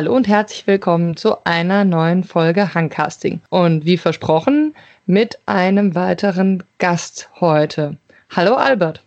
Hallo 0.00 0.16
und 0.16 0.28
herzlich 0.28 0.66
willkommen 0.66 1.14
zu 1.14 1.44
einer 1.44 1.84
neuen 1.84 2.24
Folge 2.24 2.72
Hangcasting. 2.72 3.42
Und 3.50 3.84
wie 3.84 3.98
versprochen, 3.98 4.74
mit 5.04 5.38
einem 5.44 5.94
weiteren 5.94 6.62
Gast 6.78 7.28
heute. 7.38 7.98
Hallo 8.30 8.54
Albert. 8.54 9.02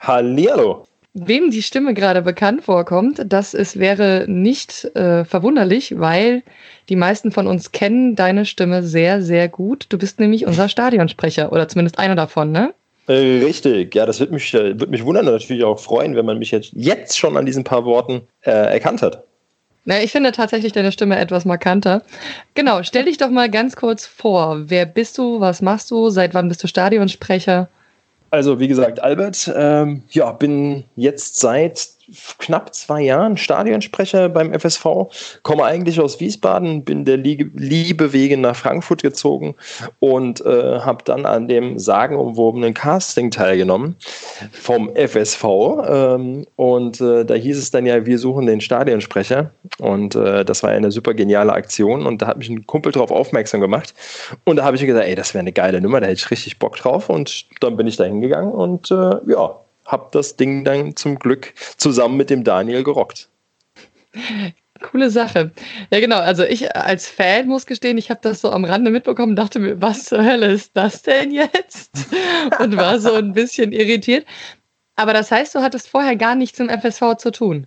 Hallihallo. 0.00 0.86
Wem 1.12 1.50
die 1.50 1.60
Stimme 1.60 1.92
gerade 1.92 2.22
bekannt 2.22 2.64
vorkommt, 2.64 3.22
das 3.26 3.52
ist, 3.52 3.78
wäre 3.78 4.24
nicht 4.26 4.86
äh, 4.96 5.26
verwunderlich, 5.26 6.00
weil 6.00 6.42
die 6.88 6.96
meisten 6.96 7.30
von 7.30 7.46
uns 7.46 7.72
kennen 7.72 8.16
deine 8.16 8.46
Stimme 8.46 8.82
sehr, 8.82 9.20
sehr 9.20 9.50
gut. 9.50 9.84
Du 9.90 9.98
bist 9.98 10.18
nämlich 10.18 10.46
unser 10.46 10.70
Stadionsprecher 10.70 11.52
oder 11.52 11.68
zumindest 11.68 11.98
einer 11.98 12.16
davon, 12.16 12.52
ne? 12.52 12.72
Richtig, 13.06 13.94
ja, 13.94 14.06
das 14.06 14.18
würde 14.18 14.32
mich, 14.32 14.54
äh, 14.54 14.80
würd 14.80 14.90
mich 14.90 15.04
wundern 15.04 15.26
und 15.26 15.34
natürlich 15.34 15.64
auch 15.64 15.78
freuen, 15.78 16.16
wenn 16.16 16.24
man 16.24 16.38
mich 16.38 16.52
jetzt, 16.52 16.72
jetzt 16.72 17.18
schon 17.18 17.36
an 17.36 17.44
diesen 17.44 17.64
paar 17.64 17.84
Worten 17.84 18.22
äh, 18.46 18.50
erkannt 18.50 19.02
hat. 19.02 19.24
Na, 19.88 20.02
ich 20.02 20.12
finde 20.12 20.32
tatsächlich 20.32 20.72
deine 20.74 20.92
Stimme 20.92 21.18
etwas 21.18 21.46
markanter. 21.46 22.02
Genau, 22.52 22.82
stell 22.82 23.06
dich 23.06 23.16
doch 23.16 23.30
mal 23.30 23.48
ganz 23.48 23.74
kurz 23.74 24.04
vor. 24.04 24.68
Wer 24.68 24.84
bist 24.84 25.16
du? 25.16 25.40
Was 25.40 25.62
machst 25.62 25.90
du? 25.90 26.10
Seit 26.10 26.34
wann 26.34 26.48
bist 26.48 26.62
du 26.62 26.66
Stadionsprecher? 26.66 27.70
Also, 28.30 28.60
wie 28.60 28.68
gesagt, 28.68 29.00
Albert, 29.00 29.50
ähm, 29.56 30.02
ja, 30.10 30.30
bin 30.32 30.84
jetzt 30.96 31.40
seit 31.40 31.88
knapp 32.38 32.74
zwei 32.74 33.02
Jahren 33.02 33.36
Stadionsprecher 33.36 34.28
beim 34.28 34.52
FSV, 34.52 34.84
komme 35.42 35.64
eigentlich 35.64 36.00
aus 36.00 36.20
Wiesbaden, 36.20 36.84
bin 36.84 37.04
der 37.04 37.16
Liebe 37.16 38.12
wegen 38.12 38.40
nach 38.40 38.56
Frankfurt 38.56 39.02
gezogen 39.02 39.54
und 40.00 40.44
äh, 40.44 40.80
habe 40.80 41.04
dann 41.04 41.26
an 41.26 41.48
dem 41.48 41.78
sagenumwobenen 41.78 42.74
Casting 42.74 43.30
teilgenommen 43.30 43.96
vom 44.52 44.90
FSV. 44.94 45.44
Ähm, 45.88 46.46
und 46.56 47.00
äh, 47.00 47.24
da 47.24 47.34
hieß 47.34 47.58
es 47.58 47.70
dann 47.70 47.86
ja, 47.86 48.06
wir 48.06 48.18
suchen 48.18 48.46
den 48.46 48.60
Stadionsprecher. 48.60 49.50
Und 49.78 50.14
äh, 50.14 50.44
das 50.44 50.62
war 50.62 50.70
eine 50.70 50.90
super 50.90 51.14
geniale 51.14 51.52
Aktion. 51.52 52.06
Und 52.06 52.22
da 52.22 52.26
hat 52.28 52.38
mich 52.38 52.48
ein 52.48 52.66
Kumpel 52.66 52.92
darauf 52.92 53.10
aufmerksam 53.10 53.60
gemacht. 53.60 53.94
Und 54.44 54.56
da 54.56 54.64
habe 54.64 54.76
ich 54.76 54.84
gesagt, 54.84 55.06
ey, 55.06 55.14
das 55.14 55.34
wäre 55.34 55.40
eine 55.40 55.52
geile 55.52 55.80
Nummer, 55.80 56.00
da 56.00 56.06
hätte 56.06 56.18
ich 56.18 56.30
richtig 56.30 56.58
Bock 56.58 56.76
drauf. 56.76 57.08
Und 57.08 57.46
dann 57.60 57.76
bin 57.76 57.86
ich 57.86 57.96
da 57.96 58.04
hingegangen 58.04 58.52
und 58.52 58.90
äh, 58.90 59.16
ja, 59.26 59.56
habe 59.88 60.08
das 60.12 60.36
Ding 60.36 60.64
dann 60.64 60.94
zum 60.94 61.18
Glück 61.18 61.54
zusammen 61.76 62.16
mit 62.16 62.30
dem 62.30 62.44
Daniel 62.44 62.84
gerockt. 62.84 63.28
Coole 64.80 65.10
Sache. 65.10 65.50
Ja, 65.90 66.00
genau. 66.00 66.18
Also 66.18 66.44
ich 66.44 66.74
als 66.76 67.08
Fan 67.08 67.48
muss 67.48 67.66
gestehen, 67.66 67.98
ich 67.98 68.10
habe 68.10 68.20
das 68.22 68.40
so 68.40 68.50
am 68.50 68.64
Rande 68.64 68.90
mitbekommen, 68.90 69.34
dachte 69.34 69.58
mir, 69.58 69.80
was 69.82 70.04
zur 70.04 70.24
Hölle 70.24 70.52
ist 70.52 70.70
das 70.74 71.02
denn 71.02 71.32
jetzt? 71.32 71.90
Und 72.60 72.76
war 72.76 73.00
so 73.00 73.14
ein 73.14 73.32
bisschen 73.32 73.72
irritiert. 73.72 74.24
Aber 74.94 75.12
das 75.12 75.30
heißt, 75.30 75.54
du 75.54 75.60
hattest 75.60 75.88
vorher 75.88 76.16
gar 76.16 76.34
nichts 76.34 76.60
im 76.60 76.68
FSV 76.68 77.16
zu 77.18 77.32
tun. 77.32 77.66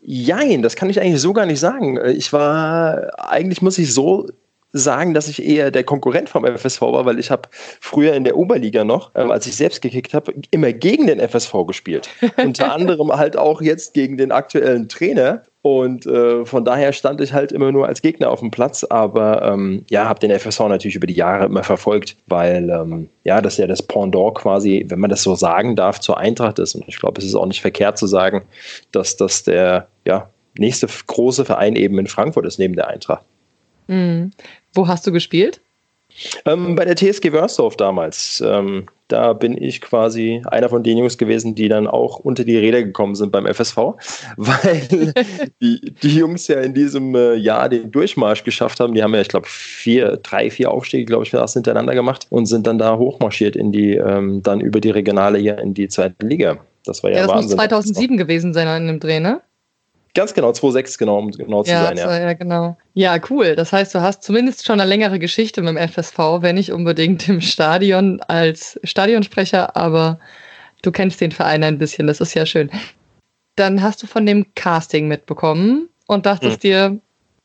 Jein, 0.00 0.62
das 0.62 0.76
kann 0.76 0.88
ich 0.88 1.00
eigentlich 1.00 1.20
so 1.20 1.32
gar 1.32 1.46
nicht 1.46 1.60
sagen. 1.60 1.98
Ich 2.06 2.32
war, 2.32 3.10
eigentlich 3.18 3.62
muss 3.62 3.78
ich 3.78 3.92
so 3.92 4.28
sagen, 4.72 5.14
dass 5.14 5.28
ich 5.28 5.42
eher 5.42 5.70
der 5.70 5.84
Konkurrent 5.84 6.28
vom 6.28 6.44
FSV 6.44 6.82
war, 6.82 7.06
weil 7.06 7.18
ich 7.18 7.30
habe 7.30 7.48
früher 7.80 8.14
in 8.14 8.24
der 8.24 8.36
Oberliga 8.36 8.84
noch, 8.84 9.10
ähm, 9.14 9.30
als 9.30 9.46
ich 9.46 9.56
selbst 9.56 9.80
gekickt 9.80 10.12
habe, 10.12 10.34
immer 10.50 10.72
gegen 10.72 11.06
den 11.06 11.20
FSV 11.20 11.66
gespielt. 11.66 12.10
Unter 12.36 12.72
anderem 12.72 13.10
halt 13.12 13.36
auch 13.36 13.62
jetzt 13.62 13.94
gegen 13.94 14.18
den 14.18 14.32
aktuellen 14.32 14.88
Trainer. 14.88 15.42
Und 15.62 16.06
äh, 16.06 16.46
von 16.46 16.64
daher 16.64 16.92
stand 16.92 17.20
ich 17.20 17.32
halt 17.32 17.50
immer 17.50 17.72
nur 17.72 17.86
als 17.86 18.00
Gegner 18.00 18.30
auf 18.30 18.40
dem 18.40 18.50
Platz, 18.50 18.84
aber 18.84 19.42
ähm, 19.42 19.84
ja, 19.90 20.08
habe 20.08 20.20
den 20.20 20.30
FSV 20.30 20.60
natürlich 20.60 20.94
über 20.94 21.06
die 21.06 21.14
Jahre 21.14 21.46
immer 21.46 21.64
verfolgt, 21.64 22.16
weil 22.26 22.70
ähm, 22.70 23.08
ja, 23.24 23.40
das 23.40 23.56
ja 23.56 23.66
das 23.66 23.82
Pendant 23.82 24.36
quasi, 24.36 24.84
wenn 24.88 25.00
man 25.00 25.10
das 25.10 25.22
so 25.22 25.34
sagen 25.34 25.76
darf, 25.76 26.00
zur 26.00 26.16
Eintracht 26.16 26.58
ist. 26.58 26.74
Und 26.74 26.84
ich 26.86 26.98
glaube, 26.98 27.20
es 27.20 27.26
ist 27.26 27.34
auch 27.34 27.46
nicht 27.46 27.60
verkehrt 27.60 27.98
zu 27.98 28.06
sagen, 28.06 28.42
dass 28.92 29.16
das 29.16 29.42
der 29.42 29.88
ja, 30.06 30.30
nächste 30.56 30.86
große 31.06 31.44
Verein 31.44 31.74
eben 31.74 31.98
in 31.98 32.06
Frankfurt 32.06 32.46
ist, 32.46 32.58
neben 32.58 32.76
der 32.76 32.88
Eintracht. 32.88 33.24
Mhm. 33.88 34.30
Wo 34.74 34.86
hast 34.86 35.06
du 35.06 35.12
gespielt? 35.12 35.60
Ähm, 36.44 36.74
bei 36.74 36.84
der 36.84 36.96
TSG 36.96 37.32
Wörsdorf 37.32 37.76
damals. 37.76 38.42
Ähm, 38.44 38.86
da 39.08 39.32
bin 39.32 39.60
ich 39.60 39.80
quasi 39.80 40.42
einer 40.46 40.68
von 40.68 40.82
den 40.82 40.98
Jungs 40.98 41.16
gewesen, 41.16 41.54
die 41.54 41.68
dann 41.68 41.86
auch 41.86 42.18
unter 42.18 42.44
die 42.44 42.58
Räder 42.58 42.82
gekommen 42.82 43.14
sind 43.14 43.32
beim 43.32 43.46
FSV, 43.46 43.76
weil 44.36 45.14
die, 45.62 45.94
die, 46.02 46.16
Jungs 46.16 46.48
ja 46.48 46.60
in 46.60 46.74
diesem 46.74 47.14
äh, 47.14 47.34
Jahr 47.34 47.68
den 47.68 47.90
Durchmarsch 47.90 48.44
geschafft 48.44 48.80
haben. 48.80 48.94
Die 48.94 49.02
haben 49.02 49.14
ja, 49.14 49.20
ich 49.20 49.28
glaube, 49.28 49.46
vier, 49.48 50.18
drei, 50.18 50.50
vier 50.50 50.70
Aufstiege, 50.70 51.04
glaube 51.04 51.24
ich, 51.24 51.30
fast 51.30 51.54
hintereinander 51.54 51.94
gemacht 51.94 52.26
und 52.30 52.46
sind 52.46 52.66
dann 52.66 52.78
da 52.78 52.96
hochmarschiert 52.98 53.56
in 53.56 53.72
die, 53.72 53.94
ähm, 53.94 54.42
dann 54.42 54.60
über 54.60 54.80
die 54.80 54.90
Regionale 54.90 55.38
hier 55.38 55.58
in 55.58 55.72
die 55.74 55.88
zweite 55.88 56.26
Liga. 56.26 56.58
Das 56.84 57.02
war 57.02 57.10
ja, 57.10 57.16
ja 57.16 57.22
das 57.22 57.32
Wahnsinn. 57.32 57.48
muss 57.50 57.56
2007 57.56 58.16
gewesen 58.16 58.52
sein 58.52 58.82
in 58.82 58.88
dem 58.88 59.00
Dreh, 59.00 59.20
ne? 59.20 59.40
Ganz 60.18 60.34
genau, 60.34 60.50
2,6 60.50 60.98
genau, 60.98 61.16
um 61.16 61.30
genau 61.30 61.62
zu 61.62 61.70
ja, 61.70 61.84
sein. 61.84 61.96
Ja. 61.96 62.18
ja, 62.18 62.32
genau. 62.32 62.76
Ja, 62.94 63.18
cool. 63.30 63.54
Das 63.54 63.72
heißt, 63.72 63.94
du 63.94 64.00
hast 64.00 64.24
zumindest 64.24 64.66
schon 64.66 64.80
eine 64.80 64.88
längere 64.88 65.20
Geschichte 65.20 65.62
mit 65.62 65.76
dem 65.76 65.88
FSV, 65.88 66.18
wenn 66.40 66.56
nicht 66.56 66.72
unbedingt 66.72 67.28
im 67.28 67.40
Stadion 67.40 68.20
als 68.22 68.80
Stadionsprecher, 68.82 69.76
aber 69.76 70.18
du 70.82 70.90
kennst 70.90 71.20
den 71.20 71.30
Verein 71.30 71.62
ein 71.62 71.78
bisschen, 71.78 72.08
das 72.08 72.20
ist 72.20 72.34
ja 72.34 72.46
schön. 72.46 72.68
Dann 73.54 73.80
hast 73.80 74.02
du 74.02 74.08
von 74.08 74.26
dem 74.26 74.44
Casting 74.56 75.06
mitbekommen 75.06 75.88
und 76.08 76.26
dachtest 76.26 76.54
hm. 76.54 76.60
dir, 76.60 77.00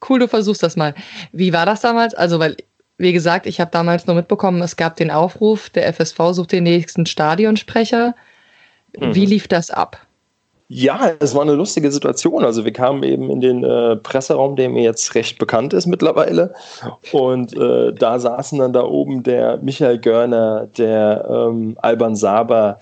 cool, 0.10 0.18
du 0.18 0.28
versuchst 0.28 0.64
das 0.64 0.76
mal. 0.76 0.96
Wie 1.32 1.54
war 1.54 1.68
das 1.68 1.82
damals? 1.82 2.16
Also, 2.16 2.40
weil, 2.40 2.58
wie 2.98 3.14
gesagt, 3.14 3.46
ich 3.46 3.62
habe 3.62 3.70
damals 3.70 4.08
nur 4.08 4.16
mitbekommen, 4.16 4.64
es 4.64 4.78
gab 4.78 4.96
den 4.96 5.12
Aufruf, 5.12 5.70
der 5.70 5.94
FSV 5.94 6.18
sucht 6.32 6.52
den 6.52 6.64
nächsten 6.64 7.06
Stadionsprecher. 7.06 8.16
Hm. 8.98 9.14
Wie 9.14 9.28
lief 9.28 9.48
das 9.48 9.70
ab? 9.70 10.03
Ja, 10.76 11.12
es 11.20 11.36
war 11.36 11.44
eine 11.44 11.54
lustige 11.54 11.92
Situation. 11.92 12.44
Also 12.44 12.66
wir 12.66 12.74
kamen 12.74 13.04
eben 13.04 13.30
in 13.30 13.42
den 13.42 13.64
äh, 13.64 13.96
Presseraum, 13.96 14.56
der 14.56 14.70
mir 14.70 14.82
jetzt 14.82 15.14
recht 15.14 15.38
bekannt 15.38 15.72
ist 15.72 15.86
mittlerweile. 15.86 16.56
Und 17.12 17.56
äh, 17.56 17.94
da 17.94 18.18
saßen 18.18 18.58
dann 18.58 18.74
da 18.74 18.84
oben 18.84 19.22
der 19.22 19.58
Michael 19.58 20.00
Görner, 20.00 20.68
der 20.76 21.28
ähm, 21.30 21.78
Alban 21.80 22.16
Saber, 22.16 22.80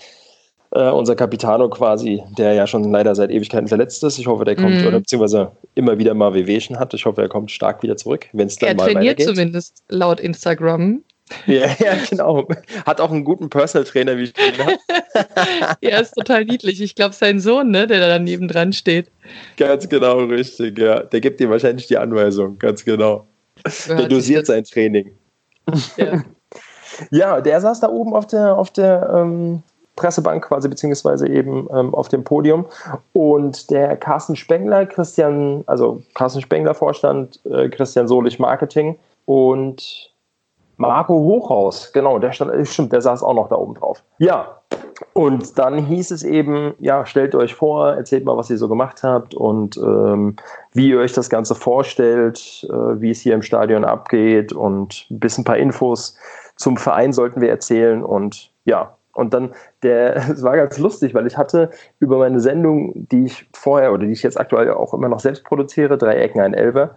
äh, 0.71 0.89
unser 0.89 1.17
Capitano 1.17 1.69
quasi, 1.69 2.23
der 2.37 2.53
ja 2.53 2.65
schon 2.65 2.85
leider 2.85 3.13
seit 3.13 3.29
Ewigkeiten 3.29 3.67
verletzt 3.67 4.01
ist. 4.05 4.17
Ich 4.17 4.27
hoffe, 4.27 4.45
der 4.45 4.55
kommt, 4.55 4.81
mm. 4.81 4.87
oder 4.87 4.99
beziehungsweise 4.99 5.51
immer 5.75 5.97
wieder 5.97 6.13
mal 6.13 6.33
Wehwehchen 6.33 6.79
hat. 6.79 6.93
Ich 6.93 7.05
hoffe, 7.05 7.21
er 7.21 7.27
kommt 7.27 7.51
stark 7.51 7.83
wieder 7.83 7.97
zurück, 7.97 8.27
wenn 8.31 8.47
es 8.47 8.55
dann 8.55 8.69
er 8.69 8.75
mal 8.75 8.89
trainiert 8.89 9.21
zumindest 9.21 9.83
laut 9.89 10.21
Instagram. 10.21 11.03
Ja, 11.45 11.67
ja, 11.79 11.95
genau. 12.09 12.47
Hat 12.85 13.01
auch 13.01 13.11
einen 13.11 13.23
guten 13.23 13.49
Personal 13.49 13.85
Trainer, 13.85 14.17
wie 14.17 14.23
ich 14.23 14.33
habe. 14.59 14.77
ja, 15.81 15.99
ist 15.99 16.13
total 16.13 16.45
niedlich. 16.45 16.81
Ich 16.81 16.95
glaube, 16.95 17.13
sein 17.13 17.39
Sohn, 17.39 17.71
ne, 17.71 17.87
der 17.87 17.99
da 17.99 18.07
daneben 18.07 18.47
dran 18.47 18.73
steht. 18.73 19.09
Ganz 19.57 19.87
genau, 19.89 20.19
richtig, 20.19 20.77
ja. 20.77 21.01
Der 21.01 21.21
gibt 21.21 21.39
dir 21.39 21.49
wahrscheinlich 21.49 21.87
die 21.87 21.97
Anweisung, 21.97 22.57
ganz 22.59 22.83
genau. 22.85 23.27
Der 23.87 24.07
dosiert 24.07 24.45
sein 24.45 24.63
Training. 24.63 25.11
Ja. 25.97 26.23
ja, 27.11 27.41
der 27.41 27.61
saß 27.61 27.79
da 27.79 27.89
oben 27.89 28.13
auf 28.13 28.27
der, 28.27 28.57
auf 28.57 28.71
der 28.71 29.09
ähm, 29.13 29.63
Pressebank 29.95 30.45
quasi, 30.45 30.67
beziehungsweise 30.67 31.27
eben 31.27 31.67
ähm, 31.73 31.93
auf 31.93 32.09
dem 32.09 32.23
Podium. 32.23 32.65
Und 33.13 33.69
der 33.69 33.97
Carsten 33.97 34.35
Spengler, 34.35 34.85
Christian, 34.85 35.63
also 35.67 36.01
Carsten 36.13 36.41
Spengler 36.41 36.73
Vorstand, 36.73 37.39
äh, 37.45 37.69
Christian 37.69 38.07
Solich 38.07 38.39
Marketing 38.39 38.97
und 39.25 40.10
Marco 40.81 41.13
Hochhaus, 41.13 41.93
genau, 41.93 42.17
der 42.17 42.31
stand, 42.31 42.51
äh, 42.51 42.65
stimmt, 42.65 42.91
der 42.91 43.01
saß 43.01 43.21
auch 43.21 43.35
noch 43.35 43.49
da 43.49 43.55
oben 43.55 43.75
drauf. 43.75 44.03
Ja, 44.17 44.61
und 45.13 45.59
dann 45.59 45.77
hieß 45.77 46.09
es 46.09 46.23
eben, 46.23 46.73
ja, 46.79 47.05
stellt 47.05 47.35
euch 47.35 47.53
vor, 47.53 47.93
erzählt 47.93 48.25
mal, 48.25 48.35
was 48.35 48.49
ihr 48.49 48.57
so 48.57 48.67
gemacht 48.67 49.03
habt 49.03 49.35
und 49.35 49.77
ähm, 49.77 50.37
wie 50.73 50.89
ihr 50.89 50.99
euch 50.99 51.13
das 51.13 51.29
Ganze 51.29 51.53
vorstellt, 51.53 52.67
äh, 52.67 52.99
wie 52.99 53.11
es 53.11 53.21
hier 53.21 53.35
im 53.35 53.43
Stadion 53.43 53.85
abgeht 53.85 54.53
und 54.53 55.05
ein 55.11 55.19
bisschen 55.19 55.43
ein 55.43 55.45
paar 55.45 55.57
Infos 55.57 56.17
zum 56.55 56.77
Verein 56.77 57.13
sollten 57.13 57.41
wir 57.41 57.49
erzählen 57.49 58.03
und 58.03 58.51
ja, 58.65 58.97
und 59.13 59.35
dann, 59.35 59.53
der, 59.83 60.15
es 60.31 60.41
war 60.41 60.57
ganz 60.57 60.79
lustig, 60.79 61.13
weil 61.13 61.27
ich 61.27 61.37
hatte 61.37 61.69
über 61.99 62.17
meine 62.17 62.39
Sendung, 62.39 63.07
die 63.11 63.25
ich 63.25 63.47
vorher 63.53 63.93
oder 63.93 64.05
die 64.07 64.13
ich 64.13 64.23
jetzt 64.23 64.39
aktuell 64.39 64.71
auch 64.71 64.95
immer 64.95 65.09
noch 65.09 65.19
selbst 65.19 65.43
produziere, 65.43 65.99
drei 65.99 66.15
Ecken, 66.15 66.41
ein 66.41 66.55
Elber, 66.55 66.95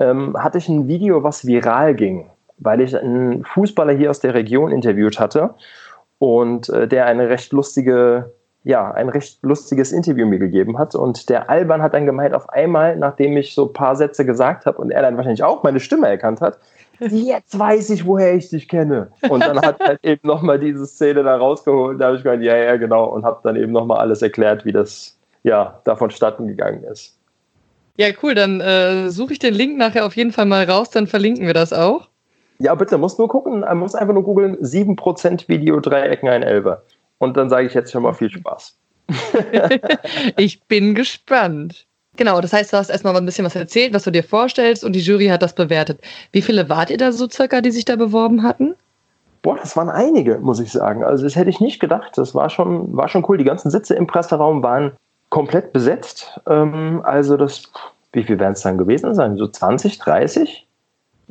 ähm, 0.00 0.36
hatte 0.36 0.58
ich 0.58 0.68
ein 0.68 0.88
Video, 0.88 1.22
was 1.22 1.46
viral 1.46 1.94
ging 1.94 2.28
weil 2.60 2.80
ich 2.80 2.96
einen 2.96 3.44
Fußballer 3.44 3.92
hier 3.92 4.10
aus 4.10 4.20
der 4.20 4.34
Region 4.34 4.70
interviewt 4.70 5.18
hatte 5.18 5.54
und 6.18 6.68
äh, 6.68 6.86
der 6.86 7.06
eine 7.06 7.28
recht 7.28 7.52
lustige, 7.52 8.32
ja, 8.62 8.90
ein 8.92 9.08
recht 9.08 9.38
lustiges 9.42 9.90
Interview 9.90 10.26
mir 10.26 10.38
gegeben 10.38 10.78
hat. 10.78 10.94
Und 10.94 11.30
der 11.30 11.48
Alban 11.48 11.82
hat 11.82 11.94
dann 11.94 12.06
gemeint, 12.06 12.34
auf 12.34 12.48
einmal, 12.50 12.96
nachdem 12.96 13.36
ich 13.36 13.54
so 13.54 13.66
ein 13.66 13.72
paar 13.72 13.96
Sätze 13.96 14.24
gesagt 14.24 14.66
habe 14.66 14.78
und 14.78 14.90
er 14.90 15.02
dann 15.02 15.16
wahrscheinlich 15.16 15.42
auch 15.42 15.62
meine 15.62 15.80
Stimme 15.80 16.08
erkannt 16.08 16.42
hat, 16.42 16.58
jetzt 17.00 17.58
weiß 17.58 17.88
ich, 17.90 18.04
woher 18.04 18.34
ich 18.34 18.50
dich 18.50 18.68
kenne. 18.68 19.10
Und 19.30 19.42
dann 19.42 19.58
hat 19.62 19.80
er 19.80 19.86
halt 19.86 20.04
eben 20.04 20.28
nochmal 20.28 20.58
diese 20.58 20.86
Szene 20.86 21.22
da 21.22 21.36
rausgeholt. 21.36 21.98
Da 21.98 22.08
habe 22.08 22.16
ich 22.18 22.22
gemeint, 22.22 22.44
ja, 22.44 22.54
ja, 22.54 22.76
genau. 22.76 23.06
Und 23.06 23.24
habe 23.24 23.40
dann 23.42 23.56
eben 23.56 23.72
nochmal 23.72 23.98
alles 23.98 24.20
erklärt, 24.20 24.66
wie 24.66 24.72
das 24.72 25.18
ja 25.42 25.80
da 25.84 25.96
vonstatten 25.96 26.46
gegangen 26.46 26.84
ist. 26.84 27.16
Ja, 27.96 28.08
cool. 28.22 28.34
Dann 28.34 28.60
äh, 28.60 29.08
suche 29.08 29.32
ich 29.32 29.38
den 29.38 29.54
Link 29.54 29.78
nachher 29.78 30.04
auf 30.04 30.16
jeden 30.16 30.32
Fall 30.32 30.44
mal 30.44 30.64
raus. 30.64 30.90
Dann 30.90 31.06
verlinken 31.06 31.46
wir 31.46 31.54
das 31.54 31.72
auch. 31.72 32.09
Ja, 32.60 32.74
bitte, 32.74 32.98
muss 32.98 33.16
nur 33.16 33.28
gucken, 33.28 33.62
er 33.62 33.74
muss 33.74 33.94
einfach 33.94 34.12
nur 34.12 34.22
googeln, 34.22 34.56
7% 34.58 35.48
Video, 35.48 35.80
Dreiecken, 35.80 36.28
ein 36.28 36.42
Elber. 36.42 36.82
Und 37.18 37.36
dann 37.36 37.48
sage 37.48 37.66
ich 37.66 37.74
jetzt 37.74 37.90
schon 37.90 38.02
mal 38.02 38.12
viel 38.12 38.30
Spaß. 38.30 38.76
ich 40.36 40.62
bin 40.64 40.94
gespannt. 40.94 41.86
Genau, 42.16 42.38
das 42.42 42.52
heißt, 42.52 42.72
du 42.72 42.76
hast 42.76 42.90
erstmal 42.90 43.16
ein 43.16 43.24
bisschen 43.24 43.46
was 43.46 43.56
erzählt, 43.56 43.94
was 43.94 44.04
du 44.04 44.10
dir 44.10 44.22
vorstellst 44.22 44.84
und 44.84 44.92
die 44.92 45.00
Jury 45.00 45.28
hat 45.28 45.40
das 45.40 45.54
bewertet. 45.54 46.00
Wie 46.32 46.42
viele 46.42 46.68
wart 46.68 46.90
ihr 46.90 46.98
da 46.98 47.12
so 47.12 47.28
circa, 47.30 47.62
die 47.62 47.70
sich 47.70 47.86
da 47.86 47.96
beworben 47.96 48.42
hatten? 48.42 48.74
Boah, 49.40 49.56
das 49.56 49.74
waren 49.74 49.88
einige, 49.88 50.38
muss 50.38 50.60
ich 50.60 50.70
sagen. 50.70 51.02
Also 51.02 51.24
das 51.24 51.36
hätte 51.36 51.48
ich 51.48 51.60
nicht 51.60 51.80
gedacht. 51.80 52.18
Das 52.18 52.34
war 52.34 52.50
schon, 52.50 52.94
war 52.94 53.08
schon 53.08 53.24
cool. 53.26 53.38
Die 53.38 53.44
ganzen 53.44 53.70
Sitze 53.70 53.94
im 53.94 54.06
Presseraum 54.06 54.62
waren 54.62 54.92
komplett 55.30 55.72
besetzt. 55.72 56.38
Ähm, 56.46 57.00
also 57.04 57.38
das, 57.38 57.72
wie 58.12 58.24
viel 58.24 58.38
werden 58.38 58.52
es 58.52 58.60
dann 58.60 58.76
gewesen 58.76 59.14
sein? 59.14 59.38
So 59.38 59.48
20, 59.48 59.98
30? 59.98 60.66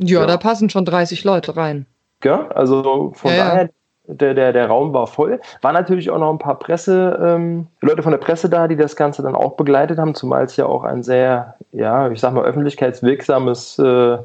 Ja, 0.02 0.22
ja, 0.22 0.26
da 0.26 0.38
passen 0.38 0.70
schon 0.70 0.86
30 0.86 1.24
Leute 1.24 1.58
rein. 1.58 1.86
Ja, 2.24 2.48
also 2.50 3.12
von 3.14 3.32
ja, 3.32 3.50
daher, 3.50 3.70
der, 4.08 4.34
der, 4.34 4.54
der 4.54 4.68
Raum 4.68 4.94
war 4.94 5.08
voll. 5.08 5.40
War 5.62 5.74
natürlich 5.74 6.10
auch 6.10 6.18
noch 6.18 6.32
ein 6.32 6.40
paar 6.40 6.58
Presse, 6.58 7.20
ähm, 7.22 7.68
Leute 7.82 8.02
von 8.02 8.12
der 8.12 8.18
Presse 8.18 8.50
da, 8.50 8.68
die 8.68 8.76
das 8.76 8.96
Ganze 8.96 9.22
dann 9.22 9.36
auch 9.36 9.54
begleitet 9.54 10.00
haben, 10.00 10.16
zumal 10.16 10.46
es 10.46 10.56
ja 10.56 10.66
auch 10.66 10.84
ein 10.84 11.04
sehr, 11.04 11.56
ja, 11.72 12.10
ich 12.10 12.20
sag 12.20 12.34
mal, 12.34 12.46
öffentlichkeitswirksames, 12.46 13.80
äh, 13.80 14.18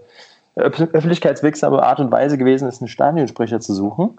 öffentlichkeitswirksame 0.56 1.82
Art 1.82 1.98
und 1.98 2.12
Weise 2.12 2.38
gewesen 2.38 2.68
ist, 2.68 2.80
einen 2.80 2.88
Stadionsprecher 2.88 3.60
zu 3.60 3.74
suchen. 3.74 4.18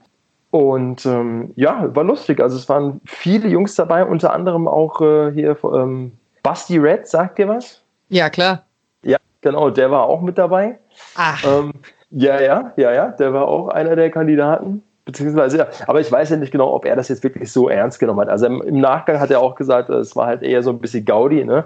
Und 0.51 1.05
ähm, 1.05 1.51
ja, 1.55 1.93
war 1.95 2.03
lustig. 2.03 2.39
Also 2.39 2.57
es 2.57 2.69
waren 2.69 3.01
viele 3.05 3.47
Jungs 3.47 3.75
dabei, 3.75 4.05
unter 4.05 4.33
anderem 4.33 4.67
auch 4.67 5.01
äh, 5.01 5.31
hier 5.31 5.57
ähm, 5.63 6.11
Basti 6.43 6.77
Red, 6.77 7.07
sagt 7.07 7.39
ihr 7.39 7.47
was? 7.47 7.81
Ja, 8.09 8.29
klar. 8.29 8.63
Ja, 9.03 9.17
genau, 9.41 9.69
der 9.69 9.91
war 9.91 10.03
auch 10.03 10.21
mit 10.21 10.37
dabei. 10.37 10.77
Ach. 11.15 11.43
Ähm, 11.45 11.73
ja, 12.11 12.41
ja, 12.41 12.73
ja, 12.77 12.93
ja, 12.93 13.07
der 13.09 13.33
war 13.33 13.47
auch 13.47 13.67
einer 13.69 13.95
der 13.95 14.09
Kandidaten. 14.09 14.83
Beziehungsweise, 15.05 15.57
ja, 15.59 15.67
aber 15.85 16.01
ich 16.01 16.11
weiß 16.11 16.31
ja 16.31 16.37
nicht 16.37 16.51
genau, 16.51 16.73
ob 16.73 16.85
er 16.85 16.95
das 16.95 17.09
jetzt 17.09 17.23
wirklich 17.23 17.51
so 17.51 17.69
ernst 17.69 17.99
genommen 17.99 18.21
hat. 18.21 18.29
Also 18.29 18.47
im, 18.47 18.79
Nachgang 18.79 19.19
hat 19.19 19.29
er 19.29 19.39
auch 19.39 19.55
gesagt, 19.55 19.89
es 19.89 20.15
war 20.15 20.25
halt 20.25 20.41
eher 20.41 20.63
so 20.63 20.71
ein 20.71 20.79
bisschen 20.79 21.05
Gaudi, 21.05 21.45
ne? 21.45 21.65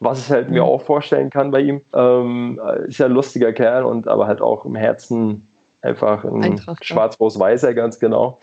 Was 0.00 0.18
ich 0.20 0.30
halt 0.30 0.48
mhm. 0.48 0.54
mir 0.54 0.64
auch 0.64 0.82
vorstellen 0.82 1.30
kann 1.30 1.50
bei 1.50 1.60
ihm. 1.60 1.80
Ähm, 1.94 2.60
ist 2.86 2.98
ja 2.98 3.06
ein 3.06 3.12
lustiger 3.12 3.52
Kerl 3.54 3.84
und 3.84 4.06
aber 4.06 4.26
halt 4.26 4.42
auch 4.42 4.66
im 4.66 4.74
Herzen 4.74 5.48
einfach 5.80 6.24
ein 6.24 6.60
schwarz-rot-weißer, 6.80 7.74
ganz 7.74 7.98
genau. 7.98 8.38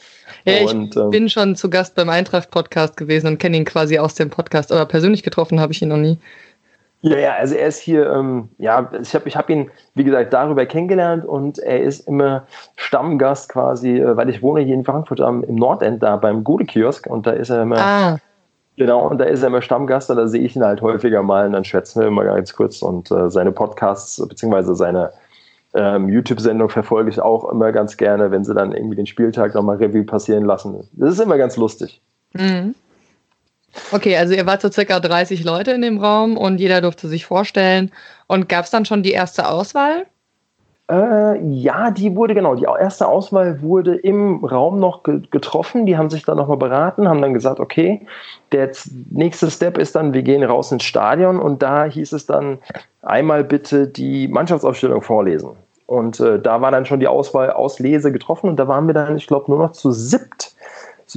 Ja, 0.45 0.61
und, 0.67 0.95
ich 0.95 1.01
ähm, 1.01 1.09
bin 1.09 1.29
schon 1.29 1.55
zu 1.55 1.69
Gast 1.69 1.95
beim 1.95 2.09
Eintracht-Podcast 2.09 2.97
gewesen 2.97 3.27
und 3.27 3.37
kenne 3.39 3.57
ihn 3.57 3.65
quasi 3.65 3.99
aus 3.99 4.15
dem 4.15 4.29
Podcast, 4.29 4.71
aber 4.71 4.85
persönlich 4.85 5.23
getroffen 5.23 5.59
habe 5.59 5.73
ich 5.73 5.81
ihn 5.81 5.89
noch 5.89 5.97
nie. 5.97 6.17
Ja, 7.03 7.17
ja, 7.17 7.33
also 7.33 7.55
er 7.55 7.67
ist 7.67 7.79
hier, 7.79 8.11
ähm, 8.11 8.49
ja, 8.59 8.91
ich 9.01 9.15
habe 9.15 9.27
ich 9.27 9.35
hab 9.35 9.49
ihn, 9.49 9.71
wie 9.95 10.03
gesagt, 10.03 10.33
darüber 10.33 10.65
kennengelernt 10.67 11.25
und 11.25 11.57
er 11.57 11.81
ist 11.81 12.07
immer 12.07 12.45
Stammgast 12.75 13.49
quasi, 13.49 13.97
äh, 13.97 14.15
weil 14.15 14.29
ich 14.29 14.43
wohne 14.43 14.61
hier 14.61 14.75
in 14.75 14.85
Frankfurt 14.85 15.19
am, 15.19 15.43
im 15.43 15.55
Nordend 15.55 16.03
da 16.03 16.17
beim 16.17 16.43
Gute-Kiosk 16.43 17.07
und 17.07 17.25
da 17.25 17.31
ist 17.31 17.49
er 17.49 17.63
immer, 17.63 17.79
ah. 17.79 18.17
genau, 18.77 19.07
und 19.07 19.17
da 19.17 19.25
ist 19.25 19.41
er 19.41 19.47
immer 19.47 19.63
Stammgast 19.63 20.11
und 20.11 20.17
da 20.17 20.27
sehe 20.27 20.41
ich 20.41 20.55
ihn 20.55 20.63
halt 20.63 20.83
häufiger 20.83 21.23
mal 21.23 21.47
und 21.47 21.53
dann 21.53 21.63
schwätzen 21.63 22.01
wir 22.01 22.07
immer 22.07 22.23
ganz 22.23 22.53
kurz 22.53 22.83
und 22.83 23.09
äh, 23.09 23.31
seine 23.31 23.51
Podcasts 23.51 24.23
beziehungsweise 24.27 24.75
seine 24.75 25.11
ähm, 25.73 26.07
YouTube-Sendung 26.07 26.69
verfolge 26.69 27.09
ich 27.09 27.19
auch 27.19 27.49
immer 27.49 27.71
ganz 27.71 27.97
gerne, 27.97 28.29
wenn 28.29 28.43
sie 28.43 28.53
dann 28.53 28.73
irgendwie 28.73 28.97
den 28.97 29.07
Spieltag 29.07 29.55
nochmal 29.55 29.77
Revue 29.77 30.03
passieren 30.03 30.45
lassen. 30.45 30.87
Das 30.91 31.13
ist 31.13 31.19
immer 31.19 31.39
ganz 31.39 31.57
lustig. 31.57 31.99
Mhm. 32.33 32.75
Okay, 33.91 34.17
also 34.17 34.33
ihr 34.33 34.45
wart 34.45 34.61
so 34.61 34.71
circa 34.71 34.99
30 34.99 35.43
Leute 35.43 35.71
in 35.71 35.81
dem 35.81 35.99
Raum 35.99 36.37
und 36.37 36.59
jeder 36.59 36.81
durfte 36.81 37.07
sich 37.07 37.25
vorstellen. 37.25 37.91
Und 38.27 38.49
gab 38.49 38.65
es 38.65 38.71
dann 38.71 38.85
schon 38.85 39.03
die 39.03 39.11
erste 39.11 39.47
Auswahl? 39.47 40.05
Äh, 40.91 41.41
ja, 41.41 41.89
die 41.89 42.15
wurde, 42.17 42.33
genau, 42.33 42.55
die 42.55 42.65
erste 42.65 43.07
Auswahl 43.07 43.61
wurde 43.61 43.95
im 43.95 44.43
Raum 44.43 44.79
noch 44.79 45.03
getroffen. 45.03 45.85
Die 45.85 45.97
haben 45.97 46.09
sich 46.09 46.23
dann 46.23 46.37
nochmal 46.37 46.57
beraten, 46.57 47.07
haben 47.07 47.21
dann 47.21 47.33
gesagt, 47.33 47.61
okay, 47.61 48.05
der 48.51 48.71
nächste 49.09 49.49
Step 49.49 49.77
ist 49.77 49.95
dann, 49.95 50.13
wir 50.13 50.23
gehen 50.23 50.43
raus 50.43 50.71
ins 50.71 50.83
Stadion 50.83 51.39
und 51.39 51.61
da 51.61 51.85
hieß 51.85 52.11
es 52.11 52.25
dann, 52.25 52.57
einmal 53.01 53.45
bitte 53.45 53.87
die 53.87 54.27
Mannschaftsaufstellung 54.27 55.01
vorlesen. 55.01 55.51
Und 55.85 56.19
äh, 56.19 56.39
da 56.39 56.61
war 56.61 56.71
dann 56.71 56.85
schon 56.85 56.99
die 56.99 57.07
Auswahl 57.07 57.51
Auslese 57.51 58.11
getroffen 58.11 58.49
und 58.49 58.57
da 58.57 58.67
waren 58.67 58.87
wir 58.87 58.93
dann, 58.93 59.15
ich 59.15 59.27
glaube, 59.27 59.49
nur 59.49 59.59
noch 59.59 59.71
zu 59.71 59.91
siebt 59.91 60.55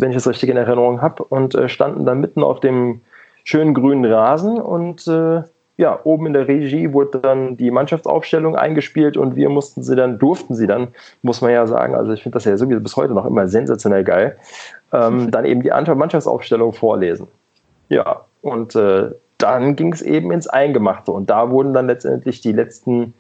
wenn 0.01 0.11
ich 0.11 0.17
es 0.17 0.29
richtig 0.29 0.49
in 0.49 0.57
Erinnerung 0.57 1.03
habe, 1.03 1.25
und 1.25 1.55
äh, 1.55 1.69
standen 1.69 2.07
dann 2.07 2.21
mitten 2.21 2.43
auf 2.43 2.61
dem 2.61 3.01
schönen 3.45 3.75
grünen 3.75 4.05
Rasen. 4.05 4.61
Und 4.61 5.07
äh, 5.07 5.43
ja, 5.77 5.99
oben 6.05 6.27
in 6.27 6.33
der 6.33 6.49
Regie 6.49 6.93
wurde 6.93 7.19
dann 7.19 7.57
die 7.57 7.71
Mannschaftsaufstellung 7.71 8.57
eingespielt. 8.57 9.17
Und 9.17 9.37
wir 9.37 9.49
mussten 9.49 9.83
sie 9.83 9.97
dann, 9.97 10.19
durften 10.19 10.55
sie 10.55 10.67
dann, 10.67 10.89
muss 11.23 11.41
man 11.41 11.51
ja 11.51 11.67
sagen, 11.67 11.95
also 11.95 12.13
ich 12.13 12.23
finde 12.23 12.37
das 12.37 12.45
ja 12.45 12.57
sowieso 12.57 12.81
bis 12.81 12.97
heute 12.97 13.15
noch 13.15 13.27
immer 13.27 13.49
sensationell 13.49 14.05
geil, 14.05 14.39
ähm, 14.93 15.31
dann 15.31 15.45
eben 15.45 15.63
die 15.63 15.71
Mannschaftsaufstellung 15.71 16.73
vorlesen. 16.73 17.29
Ja, 17.89 18.23
und 18.43 18.75
äh, 18.75 19.11
dann 19.39 19.77
ging 19.77 19.93
es 19.93 20.01
eben 20.01 20.31
ins 20.31 20.47
Eingemachte. 20.47 21.13
Und 21.13 21.29
da 21.29 21.51
wurden 21.51 21.75
dann 21.75 21.87
letztendlich 21.87 22.41
die 22.41 22.53
letzten, 22.53 23.15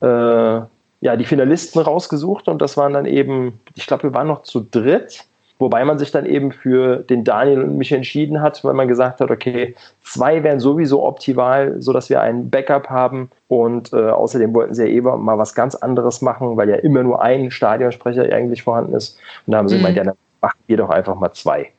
äh, 0.00 0.06
ja, 0.06 1.16
die 1.16 1.24
Finalisten 1.24 1.80
rausgesucht. 1.80 2.48
Und 2.48 2.60
das 2.60 2.76
waren 2.76 2.92
dann 2.92 3.06
eben, 3.06 3.60
ich 3.74 3.86
glaube, 3.86 4.04
wir 4.04 4.14
waren 4.14 4.26
noch 4.26 4.42
zu 4.42 4.66
dritt 4.68 5.24
Wobei 5.58 5.84
man 5.84 5.98
sich 5.98 6.10
dann 6.10 6.26
eben 6.26 6.50
für 6.50 6.98
den 6.98 7.22
Daniel 7.22 7.62
und 7.62 7.78
mich 7.78 7.92
entschieden 7.92 8.42
hat, 8.42 8.64
weil 8.64 8.74
man 8.74 8.88
gesagt 8.88 9.20
hat, 9.20 9.30
okay, 9.30 9.74
zwei 10.02 10.42
wären 10.42 10.58
sowieso 10.58 11.04
optimal, 11.04 11.80
sodass 11.80 12.10
wir 12.10 12.20
einen 12.20 12.50
Backup 12.50 12.90
haben. 12.90 13.30
Und 13.46 13.92
äh, 13.92 14.10
außerdem 14.10 14.52
wollten 14.52 14.74
sie 14.74 14.82
ja 14.82 14.88
eben 14.88 15.24
mal 15.24 15.38
was 15.38 15.54
ganz 15.54 15.76
anderes 15.76 16.22
machen, 16.22 16.56
weil 16.56 16.68
ja 16.68 16.76
immer 16.76 17.04
nur 17.04 17.22
ein 17.22 17.52
Stadionsprecher 17.52 18.24
eigentlich 18.32 18.64
vorhanden 18.64 18.94
ist. 18.94 19.16
Und 19.46 19.52
da 19.52 19.58
haben 19.58 19.68
sie 19.68 19.76
mhm. 19.76 19.80
gemeint, 19.80 19.96
ja, 19.96 20.04
dann 20.04 20.16
machen 20.40 20.58
wir 20.66 20.76
doch 20.76 20.90
einfach 20.90 21.14
mal 21.14 21.32
zwei. 21.32 21.70